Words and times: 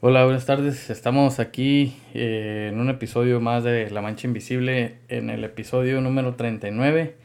Hola, 0.00 0.22
buenas 0.22 0.46
tardes. 0.46 0.90
Estamos 0.90 1.40
aquí 1.40 1.96
eh, 2.14 2.68
en 2.70 2.78
un 2.78 2.88
episodio 2.88 3.40
más 3.40 3.64
de 3.64 3.90
La 3.90 4.00
Mancha 4.00 4.28
Invisible, 4.28 5.00
en 5.08 5.28
el 5.28 5.42
episodio 5.42 6.00
número 6.00 6.36
39. 6.36 7.16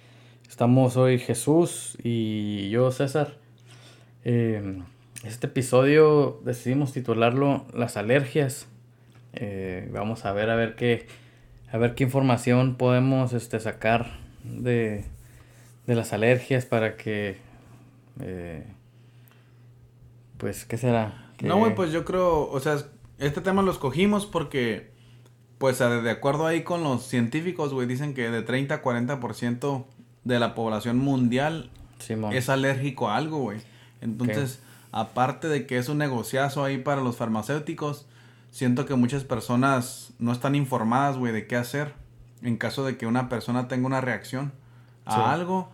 Estamos 0.49 0.97
hoy 0.97 1.19
Jesús 1.19 1.99
y 2.03 2.71
yo, 2.71 2.89
César. 2.89 3.35
Eh, 4.25 4.81
este 5.23 5.45
episodio 5.45 6.41
decidimos 6.43 6.93
titularlo 6.93 7.67
Las 7.75 7.95
alergias. 7.95 8.67
Eh, 9.33 9.87
vamos 9.93 10.25
a 10.25 10.33
ver 10.33 10.49
a 10.49 10.55
ver 10.55 10.73
qué 10.73 11.05
a 11.71 11.77
ver 11.77 11.93
qué 11.93 12.05
información 12.05 12.75
podemos 12.75 13.33
este, 13.33 13.59
sacar 13.59 14.17
de, 14.43 15.05
de 15.85 15.93
las 15.93 16.11
alergias 16.11 16.65
para 16.65 16.97
que 16.97 17.37
eh, 18.19 18.63
pues 20.39 20.65
qué 20.65 20.77
será 20.77 21.22
no, 21.43 21.57
güey, 21.57 21.75
pues 21.75 21.91
yo 21.91 22.05
creo, 22.05 22.49
o 22.49 22.59
sea, 22.59 22.77
este 23.19 23.41
tema 23.41 23.61
lo 23.61 23.71
escogimos 23.71 24.25
porque, 24.25 24.91
pues 25.57 25.79
de 25.79 26.09
acuerdo 26.09 26.47
ahí 26.47 26.63
con 26.63 26.83
los 26.83 27.03
científicos, 27.03 27.73
güey, 27.73 27.87
dicen 27.87 28.13
que 28.13 28.29
de 28.29 28.41
30 28.41 28.75
a 28.75 28.81
40% 28.83 29.85
de 30.23 30.39
la 30.39 30.55
población 30.55 30.97
mundial 30.97 31.69
es 32.31 32.49
alérgico 32.49 33.09
a 33.09 33.17
algo, 33.17 33.39
güey. 33.39 33.59
Entonces, 34.01 34.59
aparte 34.91 35.47
de 35.47 35.65
que 35.67 35.77
es 35.77 35.89
un 35.89 35.99
negociazo 35.99 36.63
ahí 36.63 36.77
para 36.77 37.01
los 37.01 37.17
farmacéuticos, 37.17 38.05
siento 38.51 38.85
que 38.85 38.95
muchas 38.95 39.23
personas 39.23 40.13
no 40.19 40.31
están 40.31 40.55
informadas, 40.55 41.17
güey, 41.17 41.33
de 41.33 41.47
qué 41.47 41.55
hacer 41.55 41.93
en 42.41 42.57
caso 42.57 42.85
de 42.85 42.97
que 42.97 43.05
una 43.05 43.29
persona 43.29 43.67
tenga 43.67 43.87
una 43.87 44.01
reacción 44.01 44.51
a 45.05 45.31
algo 45.31 45.69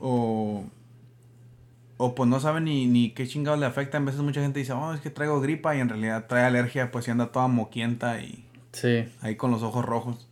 o 0.00 0.64
o 1.98 2.14
pues 2.14 2.30
no 2.30 2.40
sabe 2.40 2.60
ni, 2.60 2.86
ni 2.86 3.10
qué 3.10 3.26
chingados 3.26 3.60
le 3.60 3.66
afecta. 3.66 3.98
A 3.98 4.00
veces 4.00 4.20
mucha 4.20 4.40
gente 4.40 4.60
dice, 4.60 4.72
oh, 4.72 4.94
es 4.94 5.00
que 5.00 5.10
traigo 5.10 5.40
gripa 5.40 5.76
y 5.76 5.80
en 5.80 5.88
realidad 5.88 6.26
trae 6.28 6.44
alergia, 6.44 6.90
pues 6.90 7.08
y 7.08 7.10
anda 7.10 7.32
toda 7.32 7.48
moquienta 7.48 8.20
y 8.22 8.44
sí. 8.72 9.04
ahí 9.20 9.36
con 9.36 9.50
los 9.50 9.62
ojos 9.62 9.84
rojos. 9.84 10.28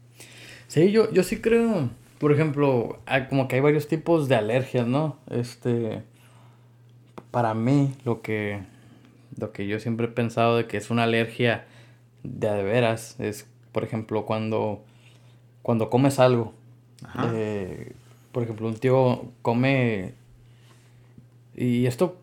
Sí, 0.68 0.92
yo, 0.92 1.12
yo 1.12 1.24
sí 1.24 1.40
creo, 1.40 1.90
por 2.18 2.32
ejemplo, 2.32 3.00
como 3.28 3.48
que 3.48 3.56
hay 3.56 3.60
varios 3.60 3.88
tipos 3.88 4.28
de 4.28 4.36
alergias, 4.36 4.86
¿no? 4.86 5.18
Este, 5.28 6.02
para 7.32 7.52
mí, 7.54 7.94
lo 8.04 8.22
que, 8.22 8.60
lo 9.36 9.52
que 9.52 9.66
yo 9.66 9.80
siempre 9.80 10.06
he 10.06 10.10
pensado 10.10 10.56
de 10.56 10.66
que 10.66 10.76
es 10.76 10.90
una 10.90 11.02
alergia 11.02 11.66
de, 12.22 12.48
de 12.48 12.62
veras 12.62 13.18
es, 13.18 13.48
por 13.72 13.82
ejemplo, 13.82 14.24
cuando, 14.24 14.84
cuando 15.62 15.90
comes 15.90 16.20
algo. 16.20 16.54
Eh, 17.32 17.92
por 18.30 18.44
ejemplo, 18.44 18.68
un 18.68 18.76
tío 18.76 19.32
come 19.42 20.14
y 21.56 21.86
esto 21.86 22.20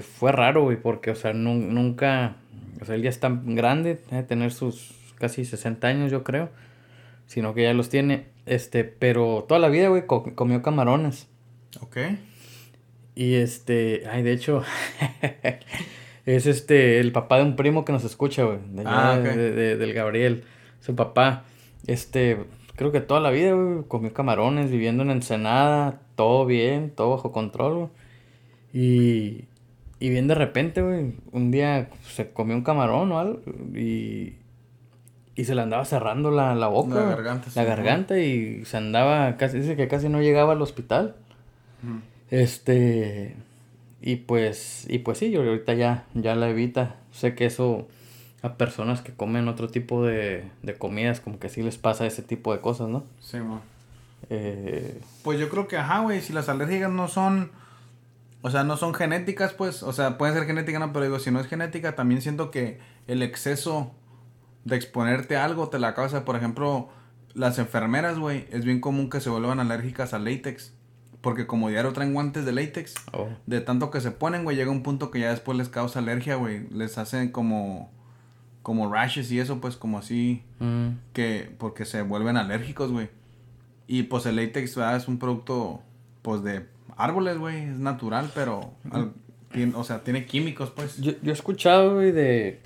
fue, 0.00 0.32
raro, 0.32 0.62
güey, 0.62 0.80
porque, 0.80 1.10
o 1.10 1.14
sea, 1.14 1.32
nunca, 1.32 2.36
o 2.80 2.84
sea, 2.84 2.94
él 2.94 3.02
ya 3.02 3.10
está 3.10 3.30
grande, 3.44 4.00
debe 4.10 4.22
tener 4.22 4.52
sus 4.52 4.94
casi 5.16 5.44
60 5.44 5.86
años, 5.86 6.10
yo 6.10 6.22
creo, 6.22 6.50
sino 7.26 7.52
que 7.52 7.64
ya 7.64 7.74
los 7.74 7.88
tiene, 7.88 8.26
este, 8.46 8.84
pero 8.84 9.44
toda 9.46 9.60
la 9.60 9.68
vida, 9.68 9.88
güey, 9.88 10.06
comió 10.06 10.62
camarones. 10.62 11.28
Ok. 11.80 11.98
Y 13.14 13.34
este, 13.34 14.04
ay, 14.08 14.22
de 14.22 14.32
hecho, 14.32 14.62
es 16.24 16.46
este, 16.46 17.00
el 17.00 17.10
papá 17.12 17.38
de 17.38 17.42
un 17.42 17.56
primo 17.56 17.84
que 17.84 17.92
nos 17.92 18.04
escucha, 18.04 18.44
güey, 18.44 18.58
ah, 18.86 19.18
del 19.18 19.92
Gabriel, 19.92 20.44
su 20.80 20.94
papá, 20.94 21.44
este, 21.86 22.38
creo 22.76 22.92
que 22.92 23.00
toda 23.00 23.20
la 23.20 23.30
vida, 23.30 23.52
güey, 23.52 23.84
comió 23.88 24.14
camarones, 24.14 24.70
viviendo 24.70 25.02
en 25.02 25.10
Ensenada, 25.10 26.00
todo 26.14 26.46
bien, 26.46 26.92
todo 26.94 27.10
bajo 27.10 27.32
control, 27.32 27.74
güey. 27.74 27.88
Y, 28.72 29.44
y 30.00 30.10
bien 30.10 30.28
de 30.28 30.34
repente, 30.34 30.82
güey, 30.82 31.14
un 31.32 31.50
día 31.50 31.88
se 32.02 32.30
comió 32.30 32.54
un 32.56 32.62
camarón 32.62 33.10
o 33.12 33.18
algo 33.18 33.40
y, 33.74 34.34
y 35.34 35.44
se 35.44 35.54
le 35.54 35.62
andaba 35.62 35.84
cerrando 35.84 36.30
la, 36.30 36.54
la 36.54 36.68
boca. 36.68 36.94
La 36.94 37.04
garganta. 37.04 37.48
La 37.54 37.64
garganta 37.64 38.18
y 38.18 38.64
se 38.64 38.76
andaba, 38.76 39.36
casi, 39.36 39.58
dice 39.60 39.76
que 39.76 39.88
casi 39.88 40.08
no 40.08 40.20
llegaba 40.20 40.52
al 40.52 40.62
hospital. 40.62 41.16
Este, 42.30 43.36
y 44.00 44.16
pues, 44.16 44.86
y 44.88 44.98
pues 44.98 45.18
sí, 45.18 45.30
yo 45.30 45.42
ahorita 45.42 45.74
ya, 45.74 46.04
ya 46.14 46.34
la 46.34 46.50
evita. 46.50 46.96
Sé 47.12 47.34
que 47.34 47.46
eso 47.46 47.88
a 48.42 48.54
personas 48.54 49.00
que 49.00 49.12
comen 49.12 49.48
otro 49.48 49.68
tipo 49.68 50.04
de, 50.04 50.44
de 50.62 50.74
comidas, 50.74 51.20
como 51.20 51.38
que 51.38 51.48
sí 51.48 51.62
les 51.62 51.78
pasa 51.78 52.06
ese 52.06 52.22
tipo 52.22 52.52
de 52.52 52.60
cosas, 52.60 52.88
¿no? 52.88 53.04
Sí, 53.20 53.38
eh, 54.30 55.00
pues 55.22 55.38
yo 55.38 55.48
creo 55.48 55.68
que, 55.68 55.76
ajá, 55.76 56.00
güey, 56.00 56.20
si 56.20 56.32
las 56.32 56.48
alergias 56.48 56.90
no 56.90 57.08
son 57.08 57.50
o 58.40 58.50
sea, 58.50 58.64
no 58.64 58.76
son 58.76 58.94
genéticas, 58.94 59.52
pues. 59.52 59.82
O 59.82 59.92
sea, 59.92 60.16
pueden 60.16 60.34
ser 60.34 60.46
genéticas, 60.46 60.80
no, 60.80 60.92
pero 60.92 61.04
digo, 61.04 61.18
si 61.18 61.30
no 61.30 61.40
es 61.40 61.46
genética, 61.46 61.96
también 61.96 62.22
siento 62.22 62.50
que 62.50 62.78
el 63.06 63.22
exceso 63.22 63.92
de 64.64 64.76
exponerte 64.76 65.36
a 65.36 65.44
algo 65.44 65.68
te 65.68 65.78
la 65.78 65.94
causa. 65.94 66.24
Por 66.24 66.36
ejemplo, 66.36 66.88
las 67.34 67.58
enfermeras, 67.58 68.18
güey, 68.18 68.46
es 68.50 68.64
bien 68.64 68.80
común 68.80 69.10
que 69.10 69.20
se 69.20 69.30
vuelvan 69.30 69.58
alérgicas 69.60 70.14
al 70.14 70.24
látex. 70.24 70.74
Porque 71.20 71.48
como 71.48 71.68
diario 71.68 71.92
traen 71.92 72.14
guantes 72.14 72.44
de 72.44 72.52
látex, 72.52 72.94
oh. 73.12 73.28
de 73.46 73.60
tanto 73.60 73.90
que 73.90 74.00
se 74.00 74.12
ponen, 74.12 74.44
güey, 74.44 74.56
llega 74.56 74.70
un 74.70 74.84
punto 74.84 75.10
que 75.10 75.18
ya 75.18 75.30
después 75.30 75.58
les 75.58 75.68
causa 75.68 75.98
alergia, 75.98 76.36
güey. 76.36 76.68
Les 76.70 76.96
hacen 76.96 77.32
como, 77.32 77.90
como 78.62 78.92
rashes 78.92 79.32
y 79.32 79.40
eso, 79.40 79.60
pues 79.60 79.76
como 79.76 79.98
así, 79.98 80.44
mm. 80.60 80.90
que, 81.12 81.52
porque 81.58 81.86
se 81.86 82.02
vuelven 82.02 82.36
alérgicos, 82.36 82.92
güey. 82.92 83.10
Y 83.88 84.04
pues 84.04 84.26
el 84.26 84.36
látex, 84.36 84.76
es 84.76 85.08
un 85.08 85.18
producto, 85.18 85.82
pues 86.22 86.44
de 86.44 86.68
árboles, 86.98 87.38
güey, 87.38 87.62
es 87.62 87.78
natural, 87.78 88.30
pero, 88.34 88.72
o 89.74 89.84
sea, 89.84 90.00
tiene 90.00 90.26
químicos, 90.26 90.70
pues. 90.70 91.00
Yo, 91.00 91.12
yo 91.22 91.30
he 91.30 91.34
escuchado, 91.34 91.94
güey, 91.94 92.12
de, 92.12 92.60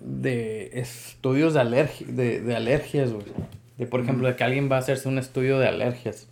de 0.00 0.70
estudios 0.74 1.52
de, 1.52 1.60
alergia, 1.60 2.06
de, 2.08 2.40
de 2.40 2.56
alergias, 2.56 3.12
güey. 3.12 3.26
De, 3.76 3.86
por 3.86 4.00
ejemplo, 4.00 4.28
de 4.28 4.36
que 4.36 4.44
alguien 4.44 4.70
va 4.70 4.76
a 4.76 4.78
hacerse 4.78 5.08
un 5.08 5.18
estudio 5.18 5.58
de 5.58 5.68
alergias. 5.68 6.28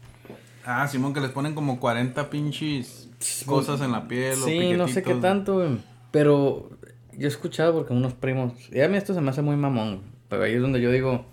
Ah, 0.64 0.86
Simón, 0.86 1.12
que 1.12 1.20
les 1.20 1.30
ponen 1.30 1.54
como 1.54 1.80
40 1.80 2.30
pinches 2.30 3.10
cosas 3.44 3.80
en 3.80 3.90
la 3.90 4.06
piel. 4.06 4.36
Sí, 4.36 4.74
no 4.74 4.86
sé 4.86 5.02
qué 5.02 5.16
tanto, 5.16 5.54
güey. 5.54 5.78
Pero 6.12 6.70
yo 7.18 7.26
he 7.26 7.28
escuchado 7.28 7.74
porque 7.74 7.92
unos 7.92 8.14
primos. 8.14 8.52
Y 8.70 8.80
a 8.80 8.88
mí 8.88 8.96
esto 8.96 9.12
se 9.12 9.20
me 9.20 9.30
hace 9.30 9.42
muy 9.42 9.56
mamón. 9.56 10.02
Pero 10.28 10.44
ahí 10.44 10.54
es 10.54 10.62
donde 10.62 10.80
yo 10.80 10.92
digo. 10.92 11.26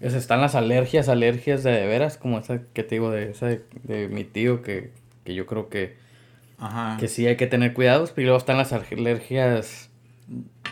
están 0.00 0.40
las 0.40 0.54
alergias, 0.54 1.08
alergias 1.08 1.64
de, 1.64 1.72
de 1.72 1.86
veras, 1.86 2.18
como 2.18 2.38
esa 2.38 2.60
que 2.72 2.84
te 2.84 2.94
digo 2.94 3.10
de 3.10 3.32
esa 3.32 3.46
de 3.46 4.08
mi 4.08 4.22
tío 4.22 4.62
que 4.62 4.92
que 5.24 5.34
yo 5.34 5.46
creo 5.46 5.68
que, 5.68 5.96
que 6.98 7.08
sí 7.08 7.26
hay 7.26 7.36
que 7.36 7.46
tener 7.46 7.74
cuidados, 7.74 8.12
pero 8.12 8.26
luego 8.26 8.38
están 8.38 8.56
las 8.56 8.72
alergias... 8.72 9.90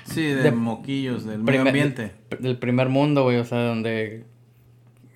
Sí, 0.05 0.25
de, 0.25 0.51
moquillos, 0.51 1.25
del 1.25 1.41
medio 1.41 1.63
ambiente. 1.63 2.13
del 2.39 2.59
primer 2.59 2.89
mundo, 2.89 3.25
güey, 3.25 3.37
o 3.37 3.45
sea, 3.45 3.65
donde 3.65 4.25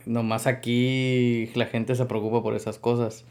nomás 0.06 0.46
aquí 0.46 1.50
la 1.54 1.66
gente 1.66 1.94
se 1.94 2.04
preocupa 2.04 2.42
por 2.42 2.54
esas 2.54 2.78
cosas. 2.78 3.24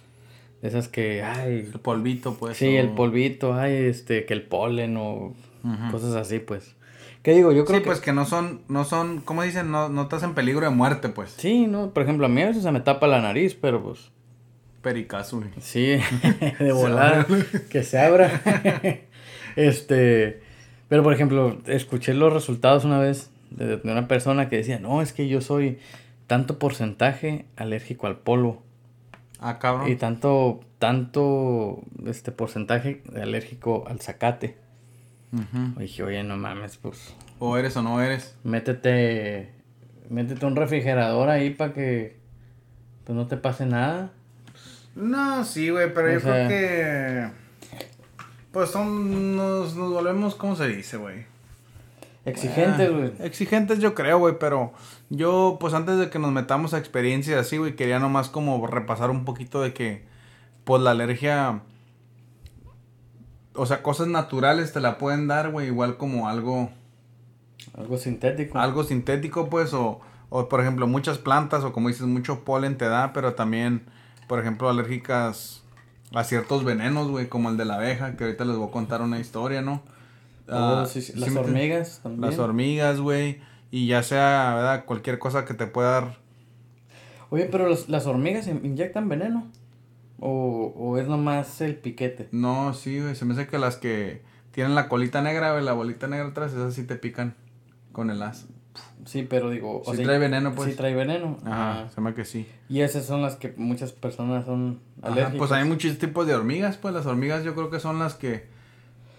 Esas 0.61 0.87
que, 0.87 1.23
ay... 1.23 1.69
El 1.73 1.79
polvito, 1.79 2.35
pues. 2.35 2.57
Sí, 2.57 2.75
el 2.75 2.89
polvito, 2.89 3.53
ay, 3.53 3.73
este, 3.73 4.25
que 4.25 4.33
el 4.33 4.43
polen 4.43 4.97
o 4.97 5.33
cosas 5.91 6.15
así, 6.15 6.39
pues. 6.39 6.75
¿Qué 7.21 7.33
digo? 7.33 7.53
Yo 7.53 7.63
creo 7.63 7.79
sí, 7.79 7.85
pues 7.85 8.01
que 8.01 8.11
no 8.11 8.25
son, 8.25 8.61
no 8.67 8.83
son, 8.83 9.21
¿cómo 9.21 9.43
dicen? 9.43 9.71
No, 9.71 9.87
no 9.87 10.03
estás 10.03 10.23
en 10.23 10.33
peligro 10.33 10.61
de 10.61 10.71
muerte, 10.71 11.09
pues. 11.09 11.31
Sí, 11.37 11.67
no, 11.67 11.91
por 11.91 12.03
ejemplo, 12.03 12.25
a 12.25 12.29
mí 12.29 12.41
a 12.41 12.47
veces 12.47 12.63
se 12.63 12.71
me 12.71 12.81
tapa 12.81 13.07
la 13.07 13.21
nariz, 13.21 13.55
pero 13.55 13.81
pues 13.81 14.11
pericazo. 14.83 15.43
Sí, 15.59 15.97
de 16.59 16.71
volar, 16.71 17.25
que 17.69 17.81
se 17.81 17.97
abra. 17.97 18.41
este, 19.55 20.43
pero 20.87 21.01
por 21.01 21.13
ejemplo, 21.13 21.57
escuché 21.65 22.13
los 22.13 22.31
resultados 22.31 22.85
una 22.85 22.99
vez 22.99 23.31
de, 23.49 23.81
una 23.83 24.07
persona 24.07 24.49
que 24.49 24.57
decía, 24.57 24.77
no, 24.77 25.01
es 25.01 25.13
que 25.13 25.27
yo 25.27 25.41
soy 25.41 25.79
tanto 26.27 26.59
porcentaje 26.59 27.47
alérgico 27.55 28.05
al 28.05 28.17
polvo. 28.17 28.61
Ah, 29.39 29.57
cabrón. 29.57 29.91
Y 29.91 29.95
tanto, 29.95 30.59
tanto, 30.77 31.81
este 32.05 32.31
porcentaje 32.31 33.01
alérgico 33.15 33.85
al 33.87 33.99
zacate. 33.99 34.57
dije, 35.77 36.03
oye, 36.03 36.23
no 36.23 36.37
mames, 36.37 36.77
pues. 36.77 37.15
O 37.39 37.57
eres 37.57 37.75
o 37.75 37.81
no 37.81 38.01
eres. 38.01 38.37
Métete, 38.43 39.49
métete 40.09 40.45
un 40.45 40.55
refrigerador 40.55 41.29
ahí 41.29 41.49
para 41.49 41.73
que 41.73 42.17
pues 43.03 43.15
no 43.15 43.27
te 43.27 43.37
pase 43.37 43.65
nada. 43.65 44.11
No, 44.95 45.43
sí, 45.43 45.69
güey, 45.69 45.93
pero 45.93 46.11
yo 46.11 46.21
creo 46.21 46.47
que. 46.47 47.29
Pues 48.51 48.69
son. 48.69 49.35
Nos, 49.35 49.75
nos 49.75 49.91
volvemos, 49.91 50.35
¿cómo 50.35 50.55
se 50.55 50.67
dice, 50.67 50.97
güey? 50.97 51.25
Exigentes, 52.25 52.89
güey. 52.89 53.11
exigentes, 53.19 53.79
yo 53.79 53.93
creo, 53.93 54.17
güey, 54.17 54.39
pero 54.39 54.71
yo, 55.09 55.57
pues 55.59 55.73
antes 55.73 55.97
de 55.97 56.09
que 56.09 56.19
nos 56.19 56.31
metamos 56.31 56.73
a 56.73 56.77
experiencias 56.77 57.37
así, 57.37 57.57
güey, 57.57 57.75
quería 57.75 57.99
nomás 57.99 58.29
como 58.29 58.65
repasar 58.65 59.09
un 59.09 59.25
poquito 59.25 59.61
de 59.61 59.73
que, 59.73 60.05
pues 60.63 60.81
la 60.81 60.91
alergia. 60.91 61.61
O 63.55 63.65
sea, 63.65 63.83
cosas 63.83 64.07
naturales 64.07 64.71
te 64.71 64.79
la 64.79 64.97
pueden 64.97 65.27
dar, 65.27 65.51
güey, 65.51 65.67
igual 65.67 65.97
como 65.97 66.29
algo. 66.29 66.69
Algo 67.77 67.97
sintético. 67.97 68.57
Algo 68.57 68.83
sintético, 68.83 69.49
pues, 69.49 69.73
o, 69.73 69.99
o 70.29 70.47
por 70.47 70.61
ejemplo, 70.61 70.87
muchas 70.87 71.17
plantas, 71.17 71.63
o 71.63 71.73
como 71.73 71.89
dices, 71.89 72.07
mucho 72.07 72.45
polen 72.45 72.77
te 72.77 72.85
da, 72.85 73.11
pero 73.11 73.33
también 73.33 73.83
por 74.27 74.39
ejemplo, 74.39 74.69
alérgicas 74.69 75.63
a 76.13 76.23
ciertos 76.23 76.63
venenos, 76.63 77.09
güey, 77.09 77.27
como 77.27 77.49
el 77.49 77.57
de 77.57 77.65
la 77.65 77.75
abeja, 77.75 78.15
que 78.15 78.23
ahorita 78.23 78.45
les 78.45 78.55
voy 78.55 78.67
a 78.67 78.71
contar 78.71 79.01
una 79.01 79.19
historia, 79.19 79.61
¿no? 79.61 79.81
Ah, 80.47 80.85
oh, 80.85 80.99
las 81.15 81.35
hormigas 81.35 81.99
también. 82.03 82.21
Las 82.21 82.39
hormigas, 82.39 82.99
güey. 82.99 83.41
Y 83.71 83.87
ya 83.87 84.03
sea, 84.03 84.53
¿verdad? 84.55 84.85
Cualquier 84.85 85.17
cosa 85.17 85.45
que 85.45 85.53
te 85.53 85.65
pueda 85.67 85.91
dar. 85.91 86.17
Oye, 87.29 87.45
pero 87.45 87.67
las 87.87 88.05
hormigas 88.05 88.47
inyectan 88.47 89.09
veneno. 89.09 89.47
O, 90.19 90.73
¿O 90.77 90.97
es 90.97 91.07
nomás 91.07 91.59
el 91.61 91.75
piquete? 91.75 92.29
No, 92.31 92.73
sí, 92.73 93.01
güey. 93.01 93.15
Se 93.15 93.25
me 93.25 93.33
hace 93.33 93.47
que 93.47 93.57
las 93.57 93.77
que 93.77 94.21
tienen 94.51 94.75
la 94.75 94.87
colita 94.87 95.21
negra, 95.21 95.53
güey, 95.53 95.63
la 95.63 95.73
bolita 95.73 96.07
negra 96.07 96.27
atrás, 96.27 96.53
esas 96.53 96.75
sí 96.75 96.83
te 96.83 96.95
pican 96.95 97.35
con 97.91 98.11
el 98.11 98.21
as. 98.21 98.45
Sí, 99.05 99.23
pero 99.23 99.49
digo... 99.49 99.81
Sí 99.85 100.03
trae 100.03 100.17
veneno, 100.17 100.53
pues. 100.55 100.71
Sí 100.71 100.75
trae 100.75 100.95
veneno. 100.95 101.37
Ajá, 101.45 101.89
se 101.93 102.01
me 102.01 102.13
que 102.13 102.25
sí. 102.25 102.47
Y 102.69 102.81
esas 102.81 103.05
son 103.05 103.21
las 103.21 103.35
que 103.35 103.53
muchas 103.57 103.91
personas 103.91 104.45
son 104.45 104.79
alérgicas. 105.01 105.37
pues 105.37 105.51
hay 105.51 105.65
muchos 105.65 105.97
tipos 105.97 106.25
de 106.25 106.35
hormigas, 106.35 106.77
pues 106.77 106.93
las 106.93 107.05
hormigas 107.05 107.43
yo 107.43 107.53
creo 107.53 107.69
que 107.69 107.79
son 107.79 107.99
las 107.99 108.15
que... 108.15 108.47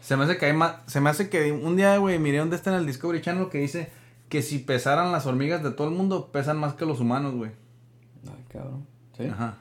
Se 0.01 0.17
me 0.17 0.25
hace 0.25 0.37
que 0.37 0.47
hay 0.47 0.53
más... 0.53 0.77
Se 0.87 1.01
me 1.01 1.11
hace 1.11 1.29
que 1.29 1.53
un 1.53 1.77
día, 1.77 1.97
güey, 1.99 2.19
miré 2.19 2.39
dónde 2.39 2.57
está 2.57 2.71
en 2.71 2.77
el 2.77 2.87
Discovery 2.87 3.21
Channel 3.21 3.49
que 3.49 3.59
dice 3.59 3.91
que 4.29 4.43
si 4.43 4.59
pesaran 4.59 5.13
las 5.13 5.27
hormigas 5.27 5.63
de 5.63 5.71
todo 5.71 5.89
el 5.89 5.95
mundo, 5.95 6.31
pesan 6.33 6.59
más 6.59 6.75
que 6.75 6.87
los 6.87 7.01
humanos, 7.01 7.35
güey. 7.35 7.51
Ay, 8.27 8.45
cabrón. 8.53 8.87
Sí. 9.17 9.27
Ajá. 9.27 9.59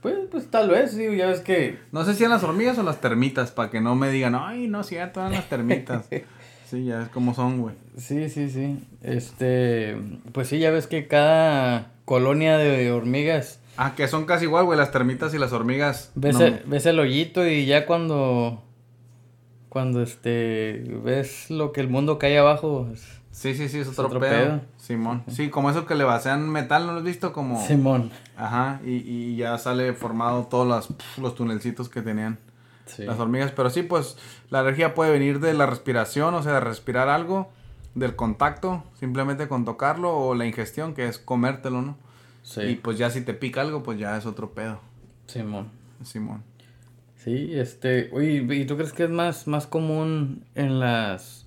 Pues, 0.00 0.16
pues 0.30 0.50
tal 0.50 0.68
vez, 0.68 0.96
digo, 0.96 1.12
ya 1.12 1.26
ves 1.26 1.40
que... 1.40 1.78
No 1.92 2.04
sé 2.04 2.14
si 2.14 2.24
eran 2.24 2.34
las 2.36 2.42
hormigas 2.42 2.76
o 2.78 2.82
las 2.82 3.00
termitas, 3.00 3.52
para 3.52 3.70
que 3.70 3.80
no 3.80 3.94
me 3.94 4.10
digan, 4.10 4.34
ay, 4.34 4.66
no, 4.66 4.82
si 4.82 4.96
ya 4.96 5.12
todas 5.12 5.30
las 5.30 5.48
termitas. 5.48 6.08
sí, 6.72 6.84
ya 6.86 7.02
es 7.02 7.08
como 7.10 7.34
son, 7.34 7.60
güey. 7.60 7.74
Sí, 7.98 8.30
sí, 8.30 8.48
sí. 8.48 8.82
Este, 9.02 9.94
pues 10.32 10.48
sí, 10.48 10.58
ya 10.58 10.70
ves 10.70 10.86
que 10.86 11.06
cada 11.06 11.92
colonia 12.06 12.56
de 12.56 12.90
hormigas... 12.90 13.60
Ah, 13.76 13.94
que 13.94 14.08
son 14.08 14.24
casi 14.24 14.46
igual, 14.46 14.64
güey, 14.64 14.78
las 14.78 14.90
termitas 14.90 15.34
y 15.34 15.38
las 15.38 15.52
hormigas. 15.52 16.12
Ves, 16.14 16.40
el, 16.40 16.62
ves 16.66 16.86
el 16.86 16.98
hoyito 16.98 17.46
y 17.46 17.66
ya 17.66 17.84
cuando... 17.84 18.62
Cuando, 19.68 20.02
este, 20.02 20.84
ves 21.04 21.50
lo 21.50 21.72
que 21.72 21.80
el 21.82 21.88
mundo 21.88 22.18
cae 22.18 22.38
abajo... 22.38 22.88
Sí, 23.30 23.54
sí, 23.54 23.68
sí, 23.68 23.78
es 23.78 23.98
otro, 23.98 24.20
pedo. 24.20 24.60
Simón. 24.76 25.24
Sí, 25.28 25.48
como 25.48 25.70
eso 25.70 25.86
que 25.86 25.94
le 25.94 26.04
vacían 26.04 26.50
metal, 26.50 26.86
¿no 26.86 26.92
lo 26.92 26.98
has 26.98 27.04
visto? 27.04 27.32
Como... 27.32 27.66
Simón. 27.66 28.10
Ajá, 28.36 28.80
y, 28.84 28.96
y 28.96 29.36
ya 29.36 29.56
sale 29.58 29.92
formado 29.94 30.44
todos 30.50 30.66
los, 30.66 31.18
los 31.18 31.34
tunelcitos 31.34 31.88
que 31.88 32.02
tenían 32.02 32.38
las 32.98 33.18
hormigas. 33.18 33.52
Pero 33.52 33.70
sí, 33.70 33.82
pues 33.82 34.16
la 34.50 34.60
alergia 34.60 34.94
puede 34.94 35.10
venir 35.10 35.40
de 35.40 35.54
la 35.54 35.66
respiración, 35.66 36.34
o 36.34 36.42
sea, 36.42 36.54
de 36.54 36.60
respirar 36.60 37.08
algo, 37.08 37.50
del 37.94 38.16
contacto, 38.16 38.84
simplemente 38.98 39.48
con 39.48 39.64
tocarlo, 39.64 40.16
o 40.16 40.34
la 40.34 40.46
ingestión, 40.46 40.94
que 40.94 41.06
es 41.06 41.18
comértelo, 41.18 41.82
¿no? 41.82 41.98
Sí. 42.42 42.62
Y 42.62 42.74
pues 42.76 42.98
ya 42.98 43.10
si 43.10 43.20
te 43.22 43.34
pica 43.34 43.60
algo, 43.60 43.82
pues 43.82 43.98
ya 43.98 44.16
es 44.16 44.26
otro 44.26 44.50
pedo. 44.52 44.80
Simón. 45.26 45.70
Simón. 46.02 46.42
Sí, 47.16 47.50
este, 47.52 48.10
oye, 48.12 48.44
¿y 48.56 48.64
tú 48.64 48.76
crees 48.76 48.92
que 48.92 49.04
es 49.04 49.10
más, 49.10 49.46
más 49.46 49.66
común 49.66 50.44
en 50.54 50.80
las 50.80 51.42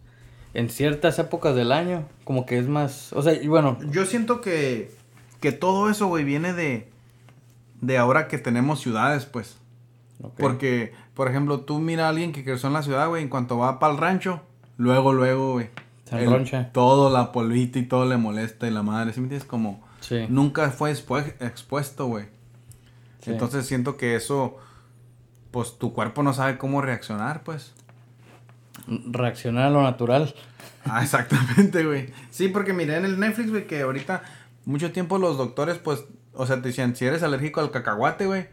en 0.55 0.69
ciertas 0.69 1.19
épocas 1.19 1.53
del 1.53 1.73
año, 1.73 2.07
como 2.23 2.45
que 2.45 2.57
es 2.57 2.67
más, 2.67 3.11
o 3.11 3.21
sea, 3.21 3.33
y 3.33 3.47
bueno. 3.47 3.77
Yo 3.91 4.05
siento 4.05 4.39
que, 4.39 4.89
que 5.41 5.51
todo 5.51 5.89
eso, 5.89 6.07
güey, 6.07 6.23
viene 6.23 6.53
de, 6.53 6.87
de 7.81 7.97
ahora 7.97 8.29
que 8.29 8.37
tenemos 8.37 8.79
ciudades, 8.79 9.25
pues. 9.25 9.57
Porque, 10.37 10.93
por 11.13 11.29
ejemplo, 11.29 11.61
tú 11.61 11.79
mira 11.79 12.05
a 12.05 12.09
alguien 12.09 12.31
que 12.31 12.43
creció 12.43 12.67
en 12.67 12.73
la 12.73 12.83
ciudad, 12.83 13.07
güey, 13.07 13.23
en 13.23 13.29
cuanto 13.29 13.57
va 13.57 13.79
para 13.79 13.93
el 13.93 13.99
rancho, 13.99 14.41
luego, 14.77 15.13
luego, 15.13 15.53
güey. 15.53 15.69
Se 16.05 16.69
Todo, 16.71 17.09
la 17.09 17.31
polvita 17.31 17.79
y 17.79 17.83
todo 17.83 18.05
le 18.05 18.17
molesta 18.17 18.67
y 18.67 18.71
la 18.71 18.83
madre, 18.83 19.11
¿sí 19.11 19.19
me 19.19 19.25
entiendes? 19.25 19.47
Como 19.47 19.83
nunca 20.29 20.69
fue 20.69 20.91
expuesto, 20.91 22.05
güey. 22.05 22.25
Entonces 23.25 23.65
siento 23.65 23.97
que 23.97 24.15
eso, 24.15 24.57
pues 25.49 25.79
tu 25.79 25.93
cuerpo 25.93 26.21
no 26.21 26.33
sabe 26.33 26.59
cómo 26.59 26.81
reaccionar, 26.81 27.43
pues 27.43 27.73
reaccionar 28.87 29.65
a 29.65 29.69
lo 29.69 29.81
natural. 29.83 30.33
Ah, 30.87 31.01
exactamente, 31.01 31.83
güey. 31.83 32.13
Sí, 32.29 32.47
porque 32.47 32.71
miré 32.71 32.97
en 32.97 33.05
el 33.05 33.19
Netflix, 33.19 33.49
güey, 33.49 33.65
que 33.65 33.81
ahorita 33.81 34.21
mucho 34.65 34.91
tiempo 34.91 35.17
los 35.17 35.35
doctores, 35.35 35.79
pues, 35.79 36.05
o 36.31 36.45
sea, 36.45 36.57
te 36.57 36.67
decían, 36.67 36.95
si 36.95 37.05
eres 37.05 37.23
alérgico 37.23 37.59
al 37.59 37.71
cacahuate, 37.71 38.27
güey, 38.27 38.45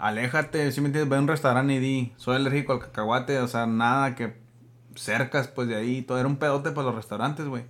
aléjate, 0.00 0.72
si 0.72 0.80
me 0.80 0.86
entiendes, 0.86 1.08
ve 1.08 1.16
a 1.16 1.20
un 1.20 1.28
restaurante 1.28 1.74
y 1.74 1.78
di, 1.78 2.12
soy 2.16 2.36
alérgico 2.36 2.72
al 2.72 2.80
cacahuate, 2.80 3.38
o 3.38 3.48
sea, 3.48 3.66
nada 3.66 4.14
que 4.14 4.34
cercas, 4.94 5.48
pues, 5.48 5.68
de 5.68 5.76
ahí, 5.76 6.02
todo 6.02 6.18
era 6.18 6.28
un 6.28 6.36
pedote 6.36 6.70
para 6.70 6.86
los 6.86 6.96
restaurantes, 6.96 7.46
güey. 7.46 7.64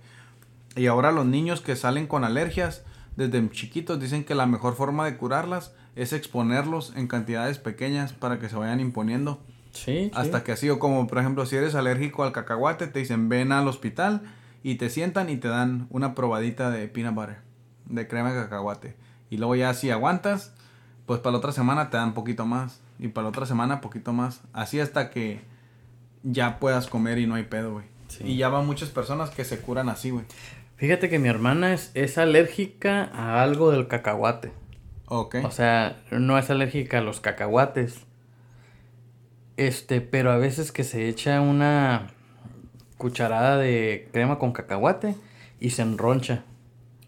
Y 0.75 0.87
ahora 0.87 1.11
los 1.11 1.25
niños 1.25 1.61
que 1.61 1.75
salen 1.75 2.07
con 2.07 2.23
alergias, 2.23 2.83
desde 3.15 3.49
chiquitos, 3.51 3.99
dicen 3.99 4.23
que 4.23 4.35
la 4.35 4.45
mejor 4.45 4.75
forma 4.75 5.05
de 5.05 5.17
curarlas 5.17 5.73
es 5.95 6.13
exponerlos 6.13 6.93
en 6.95 7.07
cantidades 7.07 7.59
pequeñas 7.59 8.13
para 8.13 8.39
que 8.39 8.49
se 8.49 8.55
vayan 8.55 8.79
imponiendo. 8.79 9.41
Sí. 9.71 10.11
Hasta 10.13 10.43
que 10.43 10.53
así, 10.53 10.69
o 10.69 10.79
como 10.79 11.07
por 11.07 11.19
ejemplo, 11.19 11.45
si 11.45 11.55
eres 11.55 11.75
alérgico 11.75 12.23
al 12.23 12.31
cacahuate, 12.31 12.87
te 12.87 12.99
dicen 12.99 13.29
ven 13.29 13.51
al 13.51 13.67
hospital 13.67 14.21
y 14.63 14.75
te 14.75 14.89
sientan 14.89 15.29
y 15.29 15.37
te 15.37 15.47
dan 15.47 15.87
una 15.89 16.15
probadita 16.15 16.69
de 16.69 16.87
peanut 16.87 17.15
butter, 17.15 17.37
de 17.85 18.07
crema 18.07 18.31
de 18.31 18.43
cacahuate. 18.43 18.95
Y 19.29 19.37
luego 19.37 19.55
ya 19.55 19.73
si 19.73 19.89
aguantas, 19.89 20.53
pues 21.11 21.19
para 21.19 21.33
la 21.33 21.39
otra 21.39 21.51
semana 21.51 21.89
te 21.89 21.97
dan 21.97 22.13
poquito 22.13 22.45
más. 22.45 22.79
Y 22.97 23.09
para 23.09 23.23
la 23.23 23.29
otra 23.29 23.45
semana 23.45 23.81
poquito 23.81 24.13
más. 24.13 24.39
Así 24.53 24.79
hasta 24.79 25.09
que 25.09 25.41
ya 26.23 26.57
puedas 26.57 26.87
comer 26.87 27.17
y 27.17 27.27
no 27.27 27.35
hay 27.35 27.43
pedo, 27.43 27.73
güey. 27.73 27.85
Y 28.23 28.37
ya 28.37 28.47
van 28.47 28.65
muchas 28.65 28.91
personas 28.91 29.29
que 29.29 29.43
se 29.43 29.59
curan 29.59 29.89
así, 29.89 30.11
güey. 30.11 30.23
Fíjate 30.77 31.09
que 31.09 31.19
mi 31.19 31.27
hermana 31.27 31.73
es, 31.73 31.91
es 31.95 32.17
alérgica 32.17 33.11
a 33.13 33.43
algo 33.43 33.71
del 33.71 33.89
cacahuate. 33.89 34.53
Ok. 35.07 35.35
O 35.43 35.51
sea, 35.51 36.01
no 36.11 36.37
es 36.37 36.49
alérgica 36.49 36.99
a 36.99 37.01
los 37.01 37.19
cacahuates 37.19 38.05
este, 39.57 39.99
pero 39.99 40.31
a 40.31 40.37
veces 40.37 40.71
que 40.71 40.85
se 40.85 41.09
echa 41.09 41.41
una 41.41 42.11
cucharada 42.97 43.57
de 43.57 44.07
crema 44.13 44.39
con 44.39 44.53
cacahuate 44.53 45.15
y 45.59 45.71
se 45.71 45.81
enroncha. 45.81 46.45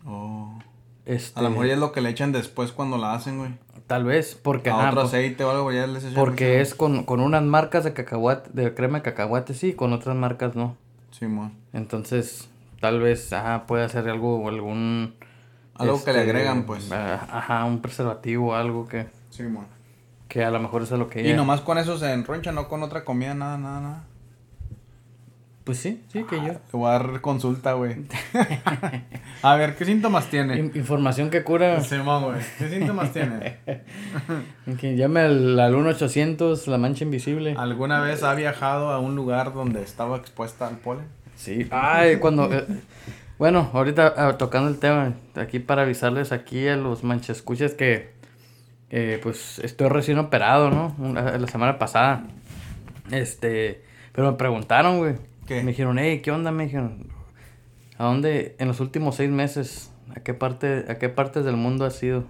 Oh. 0.06 0.53
Este, 1.06 1.38
a 1.38 1.44
lo 1.44 1.50
mejor 1.50 1.68
ya 1.68 1.74
es 1.74 1.80
lo 1.80 1.92
que 1.92 2.02
le 2.02 2.10
echan 2.10 2.32
después 2.32 2.72
cuando 2.72 2.98
la 2.98 3.14
hacen, 3.14 3.38
güey. 3.38 3.52
Tal 3.88 4.06
vez, 4.06 4.40
porque... 4.42 4.70
A 4.70 4.78
otro 4.78 5.02
pues, 5.02 5.08
aceite 5.08 5.44
o 5.44 5.52
algo, 5.52 5.72
ya 5.72 5.86
les 5.86 6.04
echan 6.04 6.16
Porque 6.16 6.62
es 6.62 6.74
con, 6.74 7.04
con, 7.04 7.20
unas 7.20 7.44
marcas 7.44 7.84
de 7.84 7.94
cacahuate, 7.94 8.50
de 8.54 8.74
crema 8.74 9.00
de 9.00 9.04
cacahuate, 9.04 9.54
sí, 9.54 9.74
con 9.74 9.92
otras 9.92 10.16
marcas 10.16 10.56
no. 10.56 10.78
Sí, 11.12 11.28
man. 11.28 11.54
Entonces, 11.74 12.50
tal 12.80 13.02
vez, 13.02 13.34
ajá, 13.34 13.66
puede 13.68 13.84
hacer 13.84 14.08
algo, 14.10 14.48
algún... 14.48 15.16
Algo 15.76 16.04
que 16.04 16.14
le 16.14 16.20
este, 16.20 16.32
agregan, 16.32 16.66
pues. 16.66 16.92
Ajá, 16.92 17.66
un 17.66 17.82
preservativo, 17.82 18.56
algo 18.56 18.88
que... 18.88 19.08
Sí, 19.30 19.44
man. 19.44 19.68
Que 20.30 20.44
a 20.44 20.52
lo 20.52 20.60
mejor 20.60 20.84
eso 20.84 20.96
es 20.96 21.00
lo 21.00 21.10
que 21.10 21.28
Y 21.28 21.34
nomás 21.34 21.62
con 21.62 21.78
eso 21.78 21.98
se 21.98 22.12
enroncha, 22.14 22.52
no 22.52 22.70
con 22.70 22.82
otra 22.84 23.04
comida, 23.04 23.34
nada, 23.34 23.58
nada, 23.58 23.82
nada. 23.82 24.04
Pues 25.64 25.78
sí, 25.78 26.04
sí, 26.12 26.26
que 26.26 26.36
yo. 26.38 26.54
Te 26.54 26.76
voy 26.78 26.90
a 26.90 27.00
dar 27.00 27.22
consulta, 27.22 27.74
güey. 27.74 27.96
a 29.42 29.56
ver, 29.56 29.76
¿qué 29.78 29.86
síntomas 29.86 30.28
tiene? 30.30 30.58
información 30.58 31.30
que 31.30 31.44
cura. 31.44 31.82
Sí, 31.82 31.98
güey. 31.98 32.42
¿Qué 32.58 32.70
síntomas 32.70 33.14
tiene? 33.14 33.60
que 34.80 34.98
llame 34.98 35.22
al, 35.22 35.58
al 35.58 35.72
1800, 35.74 36.68
la 36.68 36.78
mancha 36.78 37.06
invisible. 37.06 37.56
¿Alguna 37.58 38.02
vez 38.02 38.24
ha 38.24 38.34
viajado 38.34 38.90
a 38.90 39.00
un 39.00 39.16
lugar 39.16 39.54
donde 39.54 39.82
estaba 39.82 40.18
expuesta 40.18 40.68
al 40.68 40.80
polen? 40.80 41.06
Sí. 41.36 41.68
Ay, 41.72 42.18
cuando... 42.18 42.52
Eh, 42.52 42.66
bueno, 43.40 43.70
ahorita 43.74 44.14
ah, 44.18 44.38
tocando 44.38 44.70
el 44.70 44.80
tema, 44.80 45.14
aquí 45.36 45.60
para 45.60 45.84
avisarles 45.84 46.32
aquí 46.32 46.68
a 46.68 46.76
los 46.76 47.04
manchescuchas 47.04 47.74
que 47.74 48.12
eh, 48.90 49.20
pues 49.24 49.60
estoy 49.60 49.88
recién 49.88 50.20
operado, 50.20 50.70
¿no? 50.70 50.96
la 51.14 51.48
semana 51.48 51.80
pasada. 51.80 52.26
Este, 53.12 53.84
pero 54.12 54.32
me 54.32 54.38
preguntaron, 54.38 55.00
güey. 55.00 55.16
¿Qué? 55.48 55.62
Me 55.64 55.72
dijeron, 55.72 56.00
hey, 56.00 56.22
¿qué 56.24 56.32
onda? 56.32 56.52
Me 56.52 56.66
dijeron, 56.66 57.08
¿a 57.98 58.06
dónde 58.06 58.56
en 58.60 58.68
los 58.68 58.80
últimos 58.80 59.16
seis 59.16 59.30
meses, 59.30 59.92
a 60.16 60.22
qué 60.22 60.34
parte, 60.34 60.86
a 60.90 60.98
qué 60.98 61.10
partes 61.10 61.46
del 61.46 61.58
mundo 61.58 61.86
has 61.86 62.02
ido? 62.02 62.26